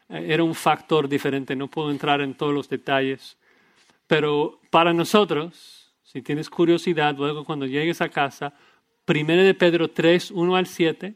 [0.10, 3.38] era un factor diferente, no puedo entrar en todos los detalles,
[4.08, 8.54] pero para nosotros, si tienes curiosidad, luego cuando llegues a casa,
[9.08, 11.16] 1 de Pedro 3, 1 al 7,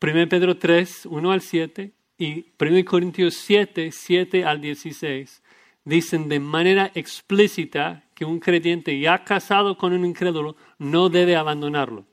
[0.00, 5.42] 1 Pedro 3, 1 al 7 y 1 Corintios 7, 7 al 16,
[5.84, 12.04] dicen de manera explícita que un creyente ya casado con un incrédulo no debe abandonarlo,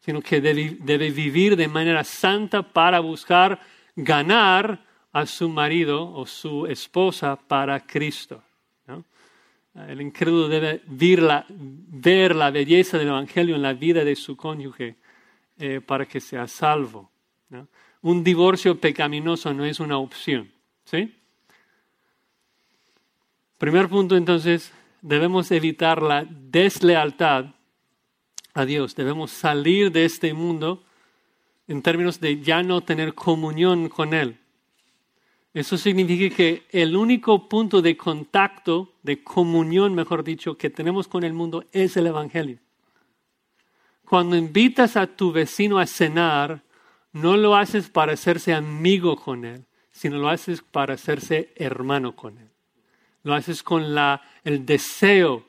[0.00, 3.60] sino que debe, vivir de manera santa para buscar
[3.94, 8.42] ganar a su marido o su esposa para Cristo.
[9.86, 14.96] El incrédulo debe ver la, ver belleza del Evangelio en la vida de su cónyuge
[15.58, 17.10] eh, para que sea salvo.
[18.00, 20.50] Un divorcio pecaminoso no es una opción.
[20.84, 21.17] ¿sí?
[23.58, 27.46] Primer punto entonces, debemos evitar la deslealtad
[28.54, 28.94] a Dios.
[28.94, 30.84] Debemos salir de este mundo
[31.66, 34.38] en términos de ya no tener comunión con Él.
[35.52, 41.24] Eso significa que el único punto de contacto, de comunión, mejor dicho, que tenemos con
[41.24, 42.58] el mundo es el Evangelio.
[44.04, 46.62] Cuando invitas a tu vecino a cenar,
[47.12, 52.38] no lo haces para hacerse amigo con él, sino lo haces para hacerse hermano con
[52.38, 52.47] él.
[53.28, 53.84] Lo haces con
[54.42, 55.44] el deseo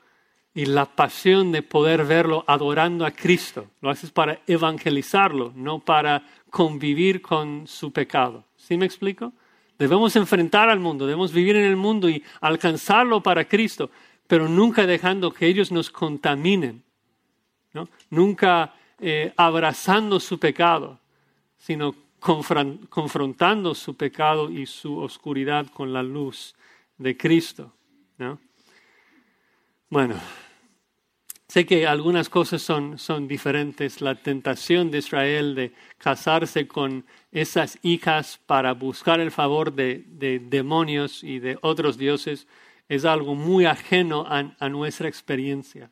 [0.54, 3.68] y la pasión de poder verlo adorando a Cristo.
[3.80, 8.44] Lo haces para evangelizarlo, no para convivir con su pecado.
[8.58, 9.32] ¿Sí me explico?
[9.78, 13.90] Debemos enfrentar al mundo, debemos vivir en el mundo y alcanzarlo para Cristo,
[14.28, 16.84] pero nunca dejando que ellos nos contaminen,
[18.10, 21.00] nunca eh, abrazando su pecado,
[21.58, 26.56] sino confrontando su pecado y su oscuridad con la luz
[27.00, 27.74] de Cristo.
[28.20, 28.40] ¿no?
[29.90, 30.16] Bueno,
[31.48, 34.02] sé que algunas cosas son, son diferentes.
[34.02, 40.06] La tentación de Israel de casarse con esas hijas para buscar el favor de,
[40.48, 42.48] demonios y de otros dioses
[42.88, 45.90] es algo muy ajeno a, a nuestra experiencia.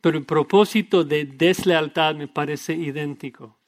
[0.00, 3.61] Pero el propósito de deslealtad me parece idéntico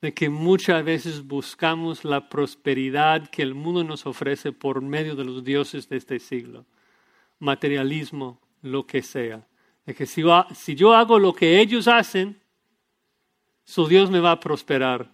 [0.00, 5.24] de que muchas veces buscamos la prosperidad que el mundo nos ofrece por medio de
[5.24, 6.66] los dioses de este siglo.
[7.38, 9.46] Materialismo, lo que sea.
[9.84, 10.22] De que si,
[10.54, 12.40] si yo hago lo que ellos hacen,
[13.64, 15.10] su Dios me va a prosperar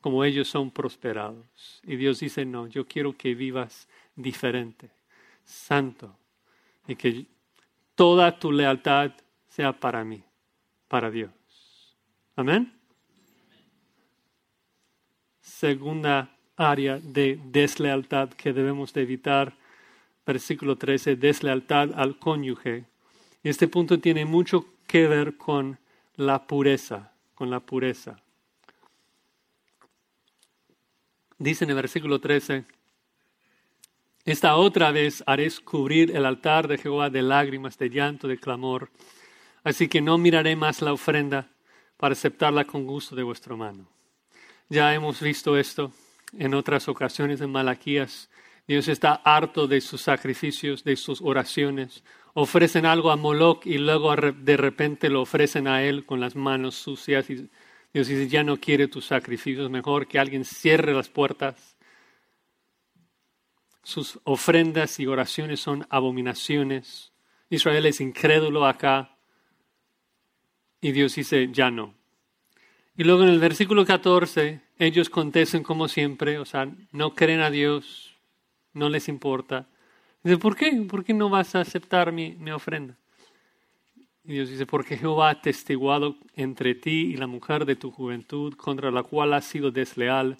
[0.00, 1.80] como ellos son prosperados.
[1.84, 4.90] Y Dios dice, no, yo quiero que vivas diferente,
[5.44, 6.16] santo,
[6.86, 7.26] y que
[7.94, 9.12] toda tu lealtad
[9.48, 10.22] sea para mí,
[10.88, 11.30] para Dios.
[12.34, 12.81] Amén.
[15.62, 19.54] Segunda área de deslealtad que debemos de evitar
[20.26, 22.86] versículo 13, deslealtad al cónyuge.
[23.44, 25.78] Este punto tiene mucho que ver con
[26.16, 28.20] la pureza, con la pureza.
[31.38, 32.64] Dice en el versículo 13,
[34.24, 38.90] esta otra vez haré cubrir el altar de Jehová de lágrimas, de llanto, de clamor.
[39.62, 41.52] Así que no miraré más la ofrenda
[41.98, 44.01] para aceptarla con gusto de vuestra mano.
[44.68, 45.92] Ya hemos visto esto
[46.38, 48.28] en otras ocasiones en Malaquías
[48.66, 52.04] Dios está harto de sus sacrificios, de sus oraciones.
[52.34, 56.76] Ofrecen algo a Moloch y luego de repente lo ofrecen a Él con las manos
[56.76, 57.50] sucias y
[57.92, 61.76] Dios dice, ya no quiere tus sacrificios, mejor que alguien cierre las puertas.
[63.82, 67.12] Sus ofrendas y oraciones son abominaciones.
[67.50, 69.18] Israel es incrédulo acá.
[70.80, 71.94] Y Dios dice, ya no.
[72.96, 77.50] Y luego en el versículo 14, ellos contestan como siempre, o sea, no creen a
[77.50, 78.16] Dios,
[78.74, 79.66] no les importa.
[80.22, 80.70] Dice, ¿por qué?
[80.88, 82.98] ¿Por qué no vas a aceptar mi, mi ofrenda?
[84.24, 88.54] Y Dios dice, porque Jehová ha testiguado entre ti y la mujer de tu juventud,
[88.54, 90.36] contra la cual has sido desleal,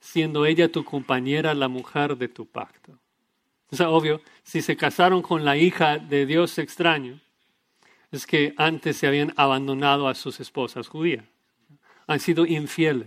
[0.00, 2.98] siendo ella tu compañera, la mujer de tu pacto.
[3.70, 7.20] O sea, obvio, si se casaron con la hija de Dios extraño,
[8.10, 11.24] es que antes se habían abandonado a sus esposas judías.
[12.10, 13.06] Han sido infieles.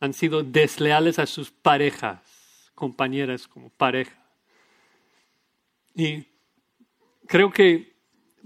[0.00, 2.22] Han sido desleales a sus parejas,
[2.74, 4.16] compañeras como pareja.
[5.94, 6.24] Y
[7.26, 7.92] creo que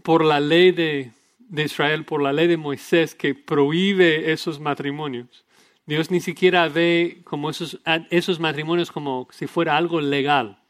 [0.03, 1.13] por la ley de,
[1.65, 5.45] Israel, por la ley de Moisés que prohíbe esos matrimonios.
[5.87, 7.79] Dios ni siquiera ve como esos,
[8.11, 10.61] esos matrimonios como si fuera algo legal.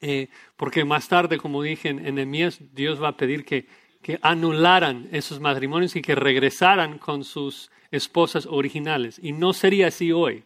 [0.00, 3.66] Eh, porque más tarde, como dije en Enemías, Dios va a pedir que,
[4.02, 9.18] que anularan esos matrimonios y que regresaran con sus esposas originales.
[9.22, 10.44] Y no sería así hoy.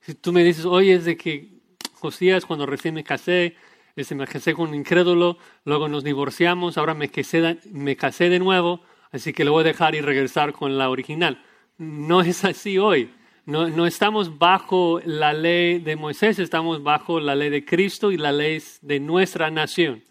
[0.00, 1.58] Si tú me dices, oye, es de que
[1.94, 3.56] Josías, cuando recién me casé,
[3.96, 8.38] este, me casé con un incrédulo, luego nos divorciamos, ahora me casé, me casé de
[8.38, 11.42] nuevo, así que lo voy a dejar y regresar con la original.
[11.78, 13.10] No es así hoy.
[13.44, 18.18] No, no, estamos bajo la ley de Moisés, estamos bajo la ley de Cristo y
[18.18, 20.04] la ley de nuestra nación.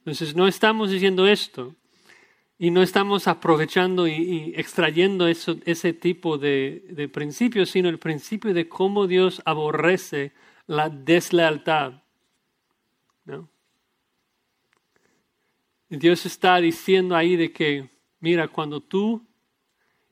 [0.00, 1.74] Entonces no estamos diciendo esto
[2.58, 8.54] y no estamos aprovechando y, extrayendo eso, ese tipo de, de principios, sino el principio
[8.54, 10.32] de cómo Dios aborrece
[10.66, 12.02] la deslealtad.
[13.24, 13.48] ¿no?
[15.88, 17.88] Dios está diciendo ahí de que,
[18.20, 19.24] mira, cuando tú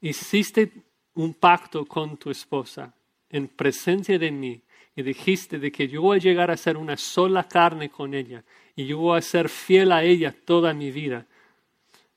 [0.01, 0.73] hiciste
[1.15, 2.95] un pacto con tu esposa
[3.31, 4.63] en presencia de mí
[4.95, 8.45] y dijiste de que yo voy a llegar a ser una sola carne con ella
[8.77, 11.27] y yo voy a ser fiel a ella toda mi vida,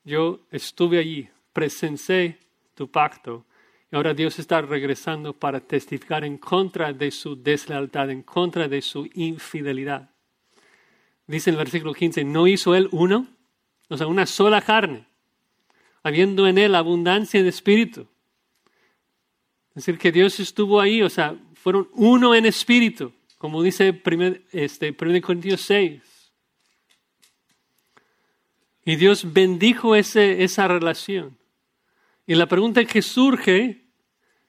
[0.05, 2.37] yo estuve allí, presencié
[2.75, 3.45] tu pacto
[3.91, 8.81] y ahora Dios está regresando para testificar en contra de su deslealtad, en contra de
[8.81, 10.09] su infidelidad.
[11.27, 13.27] Dice el versículo 15, ¿no hizo él uno?
[13.89, 15.07] O sea, una sola carne,
[16.03, 18.07] habiendo en él abundancia de espíritu.
[19.69, 24.43] Es decir, que Dios estuvo ahí, o sea, fueron uno en espíritu, como dice primer,
[24.51, 26.14] este, 1 Corintios 6.
[28.85, 31.35] Y Dios bendijo ese, esa relación.
[32.27, 33.83] Y la pregunta que surge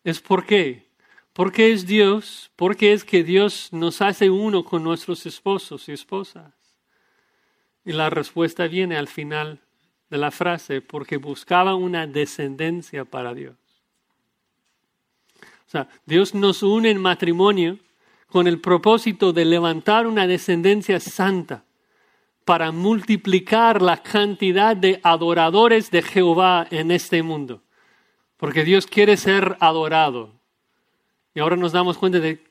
[0.04, 0.86] es ¿por qué?
[1.32, 2.50] ¿Por qué es Dios?
[2.54, 6.52] ¿Por qué es que Dios nos hace uno con nuestros esposos y esposas?
[7.84, 9.60] Y la respuesta viene al final
[10.10, 13.56] de la frase, porque buscaba una descendencia para Dios.
[15.66, 17.78] O sea, Dios nos une en matrimonio
[18.28, 21.65] con el propósito de levantar una descendencia santa
[22.46, 27.62] para multiplicar la cantidad de adoradores de Jehová en este mundo.
[28.38, 30.32] Porque Dios quiere ser adorado.
[31.34, 32.46] Y ahora nos damos cuenta de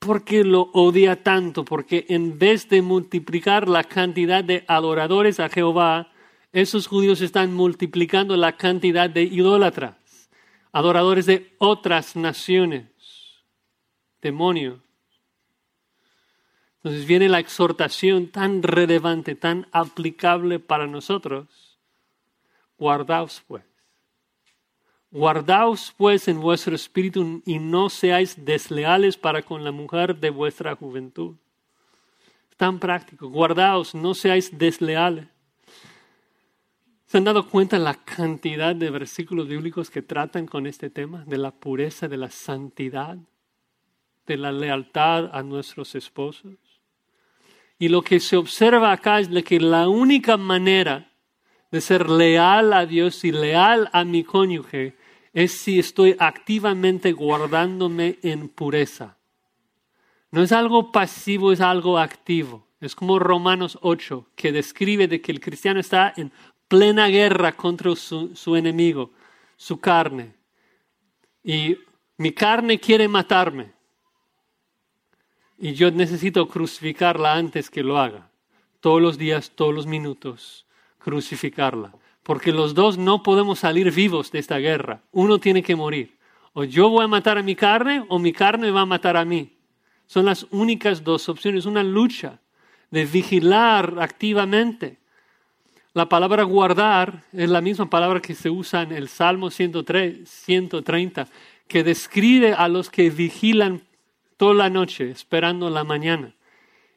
[0.00, 1.62] ¿Por qué lo odia tanto?
[1.62, 6.10] Porque en vez de multiplicar la cantidad de adoradores a Jehová,
[6.52, 10.30] esos judíos están multiplicando la cantidad de idólatras,
[10.72, 12.86] adoradores de otras naciones,
[14.22, 14.80] demonios.
[16.82, 21.78] Entonces viene la exhortación tan relevante, tan aplicable para nosotros.
[22.78, 23.64] Guardaos pues
[25.12, 30.76] Guardaos pues en vuestro espíritu y no seáis desleales para con la mujer de vuestra
[30.76, 31.34] juventud.
[32.56, 33.28] Tan práctico.
[33.28, 35.26] Guardaos, no seáis desleales.
[37.06, 41.38] ¿Se han dado cuenta la cantidad de versículos bíblicos que tratan con este tema de
[41.38, 43.18] la pureza, de la santidad,
[44.28, 46.54] de la lealtad a nuestros esposos?
[47.80, 51.10] Y lo que se observa acá es que la única manera
[51.70, 54.98] de ser leal a Dios y leal a mi cónyuge
[55.32, 59.16] es si estoy activamente guardándome en pureza.
[60.30, 62.66] No es algo pasivo, es algo activo.
[62.82, 66.32] Es como Romanos 8, que describe de que el cristiano está en
[66.68, 69.12] plena guerra contra su, su enemigo,
[69.56, 70.34] su carne.
[71.42, 71.78] Y
[72.18, 73.72] mi carne quiere matarme.
[75.60, 78.30] Y yo necesito crucificarla antes que lo haga.
[78.80, 80.66] Todos los días, todos los minutos,
[80.98, 81.92] crucificarla
[82.22, 85.02] porque los dos no podemos salir vivos de esta guerra.
[85.12, 86.16] Uno tiene que morir.
[86.52, 89.24] O yo voy a matar a mi carne o mi carne va a matar a
[89.24, 89.56] mí.
[90.06, 92.40] Son las únicas dos opciones, una lucha
[92.90, 94.98] de vigilar activamente.
[95.92, 101.26] La palabra guardar es la misma palabra que se usa en el Salmo 103, 130,
[101.66, 103.82] que describe a los que vigilan
[104.40, 106.34] toda la noche esperando la mañana.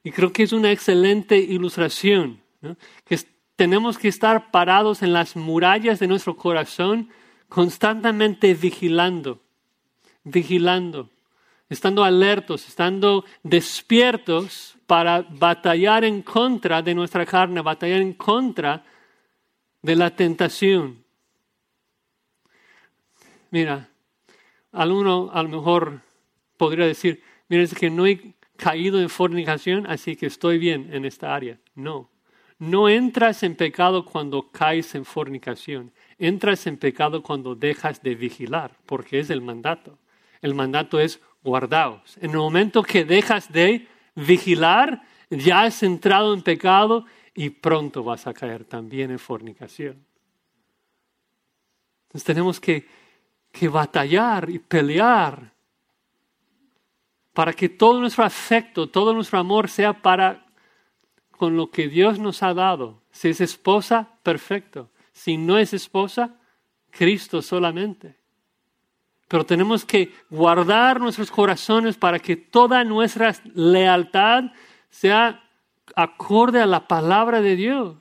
[0.01, 2.39] Y creo que es una excelente ilustración,
[3.03, 3.19] que
[3.57, 7.09] tenemos que estar parados en las murallas de nuestro corazón,
[7.49, 9.41] constantemente vigilando,
[10.23, 11.09] vigilando,
[11.67, 18.85] estando alertos, estando despiertos para batallar en contra de nuestra carne, batallar en contra
[19.81, 21.03] de la tentación.
[23.51, 23.89] Mira,
[24.71, 25.99] alguno a lo mejor
[26.55, 31.05] podría decir, mira, es que no he caído en fornicación, así que estoy bien en
[31.05, 31.59] esta área.
[31.75, 32.09] No,
[32.59, 35.91] no entras en pecado cuando caes en fornicación.
[36.17, 39.97] Entras en pecado cuando dejas de vigilar, porque es el mandato.
[40.41, 42.17] El mandato es guardaos.
[42.17, 48.27] En el momento que dejas de vigilar, ya has entrado en pecado y pronto vas
[48.27, 50.05] a caer también en fornicación.
[52.07, 52.87] Entonces tenemos que,
[53.51, 55.52] que batallar y pelear
[57.33, 60.45] para que todo nuestro afecto, todo nuestro amor sea para
[61.31, 63.01] con lo que Dios nos ha dado.
[63.11, 64.89] Si es esposa, perfecto.
[65.11, 66.35] Si no es esposa,
[66.89, 68.17] Cristo solamente.
[69.27, 74.45] Pero tenemos que guardar nuestros corazones para que toda nuestra lealtad
[74.89, 75.43] sea
[75.95, 77.97] acorde a la palabra de Dios.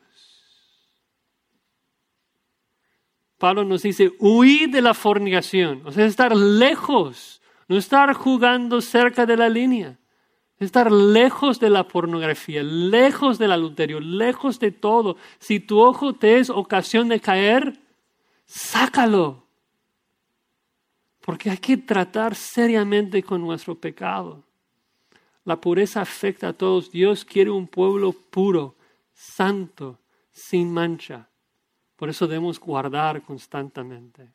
[3.38, 9.26] Pablo nos dice, huir de la fornicación, o sea, estar lejos, no estar jugando cerca
[9.26, 9.98] de la línea,
[10.58, 15.16] estar lejos de la pornografía, lejos del adulterio, lejos de todo.
[15.38, 17.78] Si tu ojo te es ocasión de caer,
[18.46, 19.46] sácalo.
[21.20, 24.42] Porque hay que tratar seriamente con nuestro pecado.
[25.44, 26.90] La pureza afecta a todos.
[26.90, 28.76] Dios quiere un pueblo puro,
[29.12, 30.00] santo,
[30.32, 31.28] sin mancha.
[31.96, 34.32] Por eso debemos guardar constantemente.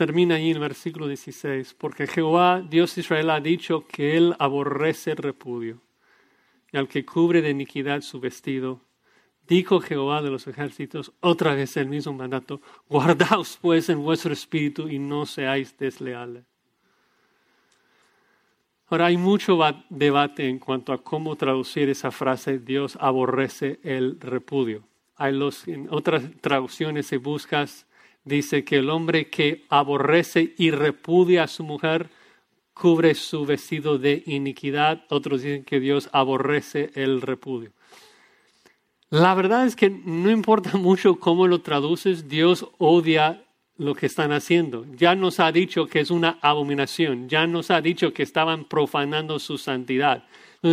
[0.00, 4.34] Termina ahí en el versículo 16, porque Jehová, Dios de Israel, ha dicho que Él
[4.38, 5.82] aborrece el repudio,
[6.72, 8.80] y al que cubre de iniquidad su vestido.
[9.46, 14.88] Dijo Jehová de los ejércitos, otra vez el mismo mandato, guardaos pues en vuestro espíritu
[14.88, 16.44] y no seáis desleales.
[18.88, 19.58] Ahora hay mucho
[19.90, 24.82] debate en cuanto a cómo traducir esa frase, Dios aborrece el repudio.
[25.16, 27.86] Hay los, en otras traducciones, si buscas,
[28.24, 32.10] dice que el hombre que aborrece y repudia a su mujer
[32.74, 35.04] cubre su vestido de iniquidad.
[35.10, 37.72] Otros dicen que Dios aborrece el repudio.
[39.10, 43.44] La verdad es que no importa mucho cómo lo traduces, Dios odia
[43.76, 44.86] lo que están haciendo.
[44.94, 49.38] Ya nos ha dicho que es una abominación, ya nos ha dicho que estaban profanando
[49.38, 50.24] su santidad.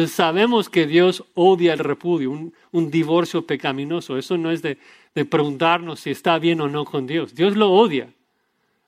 [0.07, 4.17] Sabemos que Dios odia el repudio, un, divorcio pecaminoso.
[4.17, 4.77] Eso no es de,
[5.15, 7.33] de preguntarnos si está bien o no con Dios.
[7.33, 8.13] Dios lo odia.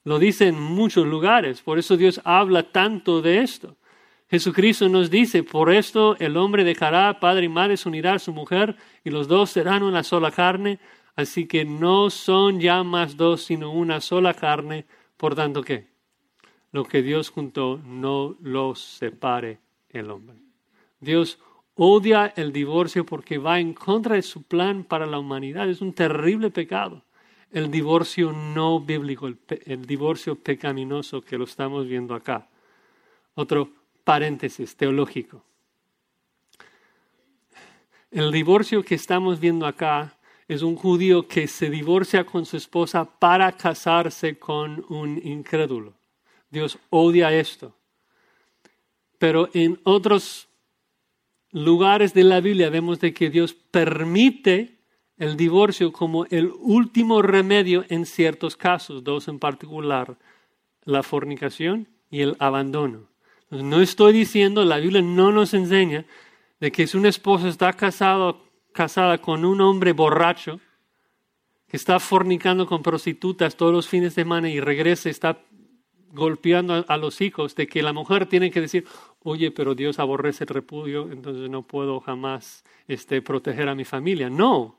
[0.04, 1.62] Lo dice en muchos lugares.
[1.62, 3.78] Por eso Dios habla tanto de esto.
[4.30, 8.32] Jesucristo nos dice, por esto el hombre dejará padre y madre, se unirá a su
[8.32, 10.80] mujer y los dos serán una sola carne.
[11.16, 14.86] Así que no son ya más dos, sino una sola carne.
[15.18, 15.88] Por tanto, ¿qué?
[16.72, 20.49] Lo que Dios juntó, no lo separe el hombre.
[21.00, 21.39] Dios
[21.76, 25.70] odia el divorcio porque va en contra de su plan para la humanidad.
[25.70, 27.04] Es un terrible pecado.
[27.52, 32.47] El divorcio no bíblico, el, divorcio pecaminoso que lo estamos viendo acá.
[33.34, 33.72] Otro
[34.04, 35.43] paréntesis teológico.
[38.12, 43.06] El divorcio que estamos viendo acá es un judío que se divorcia con su esposa
[43.06, 45.93] para casarse con un incrédulo.
[46.50, 47.76] Dios odia esto.
[49.18, 50.49] Pero en otros
[51.52, 54.80] lugares de la Biblia vemos de que Dios permite
[55.18, 60.18] el divorcio como el último remedio en ciertos casos, dos en particular,
[60.84, 63.10] la fornicación y el abandono.
[63.50, 66.06] No estoy diciendo, la Biblia no nos enseña
[66.60, 70.60] de que si un esposo está casado casada con un hombre borracho
[71.68, 75.41] que está fornicando con prostitutas todos los fines de semana y regresa está
[76.12, 78.86] golpeando a, los hijos, de que la mujer tiene que decir,
[79.24, 84.30] oye, pero Dios aborrece el repudio, entonces no puedo jamás este, proteger a mi familia.
[84.30, 84.76] No,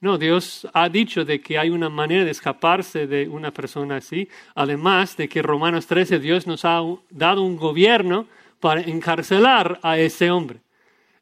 [0.00, 4.28] no, Dios ha dicho de que hay una manera de escaparse de una persona así,
[4.54, 8.26] además de que Romanos 13, Dios nos ha dado un gobierno
[8.58, 10.60] para encarcelar a ese hombre.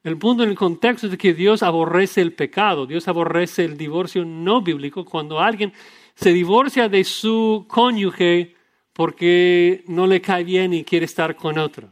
[0.03, 4.25] El punto en el contexto es que Dios aborrece el pecado, Dios aborrece el divorcio
[4.25, 5.75] no bíblico cuando alguien
[6.15, 8.55] se divorcia de su cónyuge
[9.01, 11.89] porque no le cae bien y quiere estar con otro.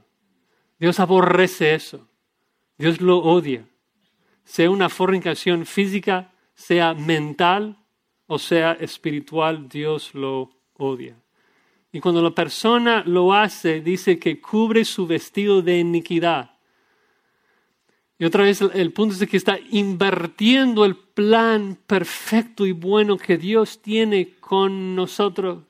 [0.78, 2.06] Dios aborrece eso.
[2.76, 3.66] Dios lo odia.
[4.44, 7.78] sea una fornicación física, sea mental
[8.26, 11.16] o sea espiritual, Dios lo odia.
[11.92, 16.58] Y cuando la persona lo hace, dice que cubre su vestido de iniquidad.
[18.18, 23.38] Y otra vez el punto es que está invirtiendo el plan perfecto y bueno que
[23.38, 25.67] Dios tiene con nosotros.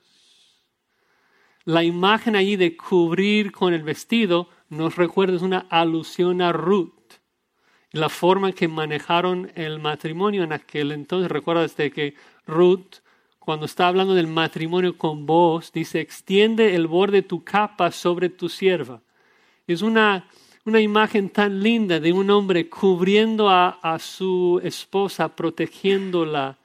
[1.69, 7.19] La imagen allí de cubrir con el vestido nos recuerda es una alusión a Ruth.
[7.91, 11.29] La forma que manejaron el matrimonio en aquel entonces.
[11.29, 12.15] Recuerda que
[12.47, 12.95] Ruth
[13.37, 18.29] cuando está hablando del matrimonio con vos, dice, extiende el borde de tu capa sobre
[18.29, 19.03] tu sierva.
[19.67, 20.27] Es una,
[20.65, 26.58] una imagen tan linda de un hombre cubriendo a, a su esposa, protegiéndola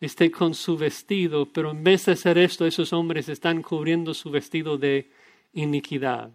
[0.00, 4.30] este, con su vestido, pero en vez de hacer esto, esos hombres están cubriendo su
[4.30, 5.10] vestido de
[5.52, 6.30] iniquidad,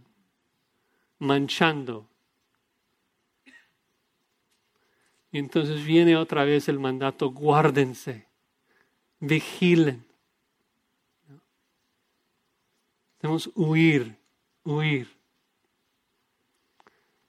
[1.20, 2.08] manchando.
[5.32, 8.26] Y entonces viene otra vez el mandato, guárdense
[9.20, 10.06] vigilen.
[13.22, 14.16] Debemos huir,
[14.64, 15.08] huir.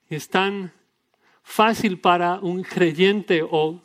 [0.08, 0.72] Es tan
[1.42, 3.80] fácil para un creyente o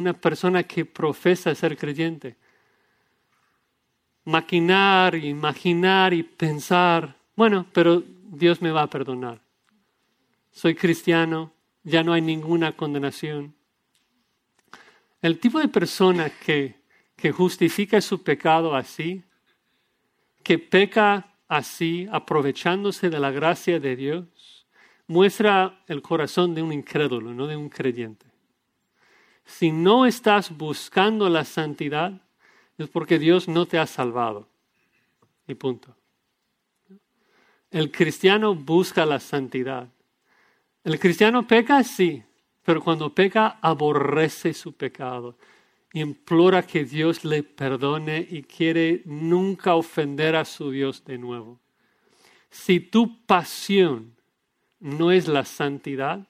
[0.00, 2.36] una persona que profesa ser creyente
[4.24, 9.40] maquinar, imaginar y pensar, bueno, pero Dios me va a perdonar.
[10.52, 13.54] Soy cristiano, ya no hay ninguna condenación.
[15.22, 16.80] El tipo de persona que
[17.20, 19.22] que justifica su pecado así,
[20.42, 24.66] que peca así, aprovechándose de la gracia de Dios,
[25.06, 28.26] muestra el corazón de un incrédulo, no de un creyente.
[29.50, 32.12] Si no estás buscando la santidad,
[32.78, 34.48] es porque Dios no te ha salvado.
[35.46, 35.94] Y punto.
[37.70, 39.88] El cristiano busca la santidad.
[40.84, 42.22] El cristiano peca, sí,
[42.64, 45.36] pero cuando peca aborrece su pecado
[45.92, 51.58] implora que Dios le perdone y quiere nunca ofender a su Dios de nuevo.
[52.50, 54.14] Si tu pasión
[54.78, 56.29] no es la santidad,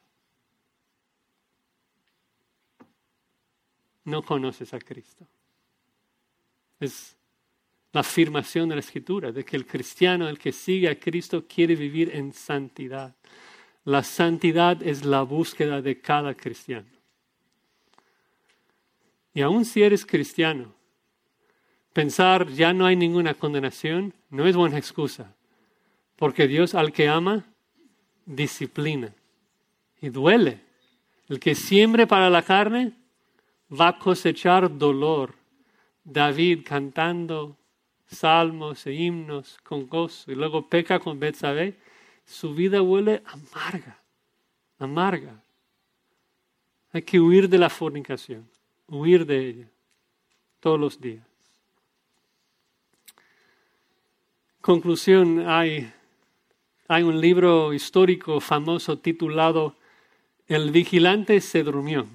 [4.05, 5.27] no conoces a Cristo.
[6.79, 7.17] Es
[7.93, 11.75] la afirmación de la Escritura de que el cristiano, el que sigue a Cristo, quiere
[11.75, 13.15] vivir en santidad.
[13.85, 16.89] La santidad es la búsqueda de cada cristiano.
[19.35, 20.75] Y aun si eres cristiano,
[21.93, 25.35] pensar ya no hay ninguna condenación no es buena excusa,
[26.17, 27.45] porque Dios al que ama,
[28.27, 29.13] disciplina
[30.01, 30.61] y duele.
[31.29, 32.93] El que siembre para la carne
[33.71, 35.35] va a cosechar dolor.
[36.05, 37.57] David cantando
[38.07, 41.77] salmos e himnos con gozo y luego peca con Betsabé,
[42.25, 44.01] su vida huele amarga,
[44.79, 45.43] amarga.
[46.93, 48.49] Hay que huir de la fornicación
[48.91, 49.67] huir de ella
[50.59, 51.25] todos los días.
[54.61, 55.91] Conclusión, hay,
[56.87, 59.77] hay un libro histórico famoso titulado
[60.47, 62.07] El vigilante se durmió.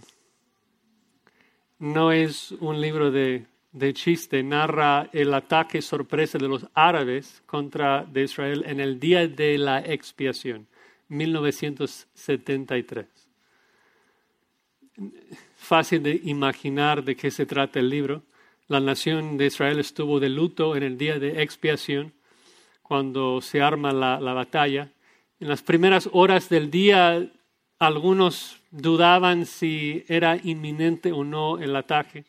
[1.80, 8.08] No es un libro de, de chiste, narra el ataque sorpresa de los árabes contra
[8.16, 10.68] Israel en el día de la expiación,
[11.10, 13.26] 1973
[15.56, 18.24] fácil de imaginar de qué se trata el libro.
[18.68, 22.14] La nación de Israel estuvo de luto en el día de expiación,
[22.82, 24.92] cuando se arma la, la batalla.
[25.40, 27.28] En las primeras horas del día,
[27.80, 32.26] algunos dudaban si era inminente o no el ataque.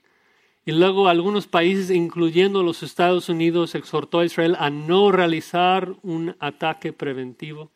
[0.65, 6.35] Y luego algunos países, incluyendo los Estados Unidos, exhortó a Israel a no realizar un
[6.41, 7.71] ataque preventivo.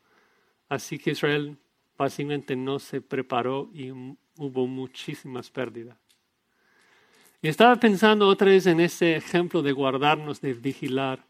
[0.69, 1.57] Así que Israel
[1.97, 5.97] básicamente no se preparó y hubo muchísimas pérdidas.
[7.43, 11.25] Y estaba pensando otra vez en ese ejemplo de guardarnos, de vigilar.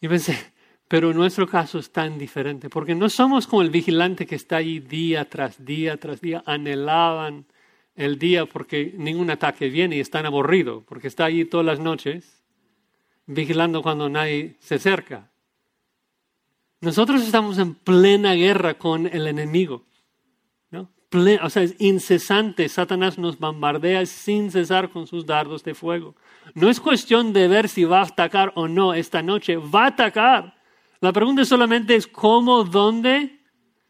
[0.00, 0.52] Y pensé,
[0.92, 4.78] pero nuestro caso es tan diferente, porque no somos como el vigilante que está ahí
[4.78, 7.46] día tras día tras día, anhelaban
[7.94, 12.44] el día porque ningún ataque viene y están aburridos, porque está ahí todas las noches
[13.24, 15.30] vigilando cuando nadie se acerca.
[16.82, 19.86] Nosotros estamos en plena guerra con el enemigo
[21.42, 22.68] o sea, es incesante.
[22.68, 26.14] Satanás nos bombardea sin cesar con sus dardos de fuego.
[26.54, 29.56] No es cuestión de ver si va a atacar o no esta noche.
[29.56, 30.61] Va a atacar.
[31.02, 33.40] La pregunta solamente es cómo, dónde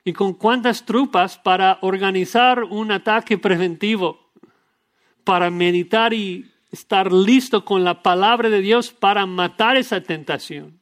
[0.02, 4.32] y con cuántas tropas para organizar un ataque preventivo,
[5.22, 10.80] para meditar y estar listo con la palabra de Dios para matar esa tentación.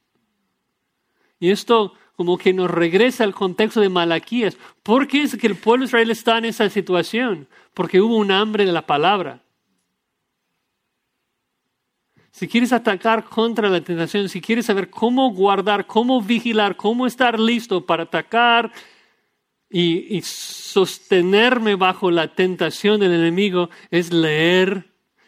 [1.40, 4.56] Y esto como que nos regresa al contexto de Malaquías.
[4.84, 7.48] ¿Por qué es que el pueblo de Israel está en esa situación?
[7.74, 9.42] Porque hubo un hambre de la palabra.
[12.40, 17.38] Si quieres atacar contra la tentación, si quieres saber cómo guardar, cómo vigilar, cómo estar
[17.38, 18.72] listo para atacar
[19.68, 24.86] y, sostenerme bajo la tentación del enemigo, es leer,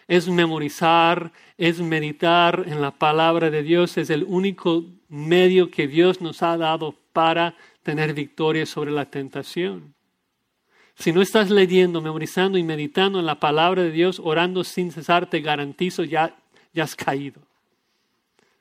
[0.09, 3.99] es memorizar, es meditar en la palabra de Dios.
[3.99, 9.95] Es el único medio que Dios nos ha dado para tener victoria sobre la tentación.
[10.95, 15.29] Si no estás leyendo, memorizando y meditando en la palabra de Dios, orando sin cesar,
[15.29, 16.39] te garantizo ya
[16.75, 17.41] ya has caído.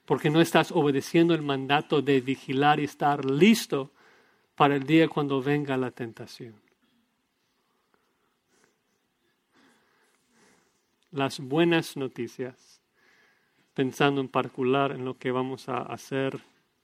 [0.06, 3.92] Porque no estás obedeciendo el mandato de vigilar y estar listo
[4.56, 6.56] para el día cuando venga la tentación.
[11.12, 12.82] Las buenas noticias,
[13.74, 16.40] pensando en particular en lo que vamos a hacer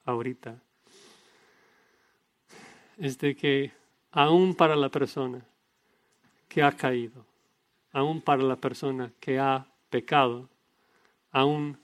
[0.06, 0.62] ahorita,
[2.98, 3.72] es de que
[4.12, 5.46] aún para la persona
[6.50, 7.26] que ha caído,
[7.92, 10.50] aún para la persona que ha pecado,
[11.32, 11.78] aún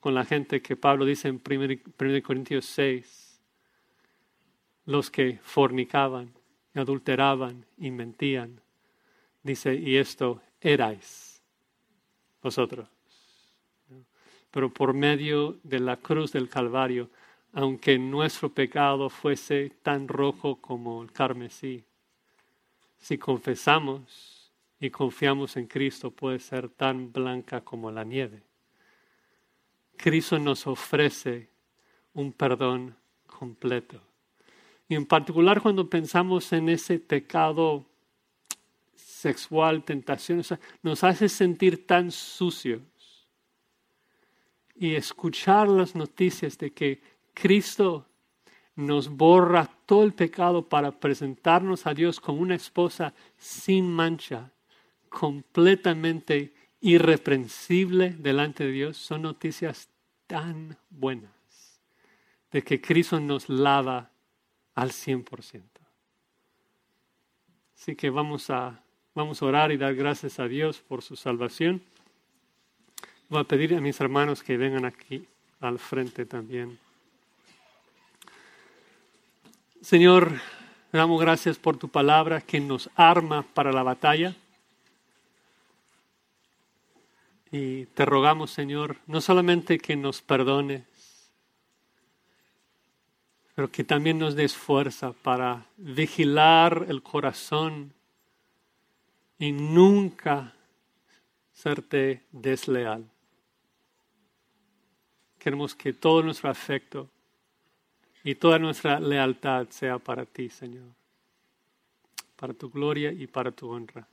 [0.00, 3.40] con la gente que Pablo dice en 1 Corintios 6,
[4.86, 6.32] los que fornicaban,
[6.74, 8.60] adulteraban y mentían.
[9.42, 11.42] Dice, y esto erais
[12.42, 12.88] vosotros.
[14.50, 17.10] Pero por medio de la cruz del Calvario,
[17.52, 21.84] aunque nuestro pecado fuese tan rojo como el carmesí,
[22.98, 28.47] si confesamos y confiamos en Cristo, puede ser tan blanca como la nieve.
[29.98, 31.50] Cristo nos ofrece
[32.14, 32.96] un perdón
[33.26, 34.00] completo.
[34.88, 37.84] Y en particular cuando pensamos en ese pecado
[38.94, 40.42] sexual, tentación,
[40.82, 42.80] nos hace sentir tan sucios.
[44.74, 47.02] Y escuchar las noticias de que
[47.34, 48.06] Cristo
[48.76, 54.52] nos borra todo el pecado para presentarnos a Dios como una esposa sin mancha,
[55.08, 59.88] completamente irreprensible delante de Dios son noticias
[60.26, 61.32] tan buenas
[62.52, 64.10] de que Cristo nos lava
[64.74, 65.62] al 100%.
[67.74, 68.82] Así que vamos a,
[69.14, 71.82] vamos a orar y dar gracias a Dios por su salvación.
[73.28, 75.26] Voy a pedir a mis hermanos que vengan aquí
[75.60, 76.78] al frente también.
[79.80, 80.40] Señor,
[80.92, 84.34] damos gracias por tu palabra que nos arma para la batalla.
[87.50, 90.82] Y te rogamos, Señor, no solamente que nos perdones,
[93.54, 97.92] pero que también nos des fuerza para vigilar el corazón
[99.38, 100.54] y nunca
[101.52, 103.08] serte desleal.
[105.38, 107.08] Queremos que todo nuestro afecto
[108.22, 110.88] y toda nuestra lealtad sea para ti, Señor,
[112.36, 114.06] para tu gloria y para tu honra.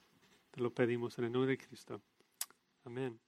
[0.52, 2.00] Te lo pedimos en el nombre de Cristo.
[2.86, 3.25] Amén.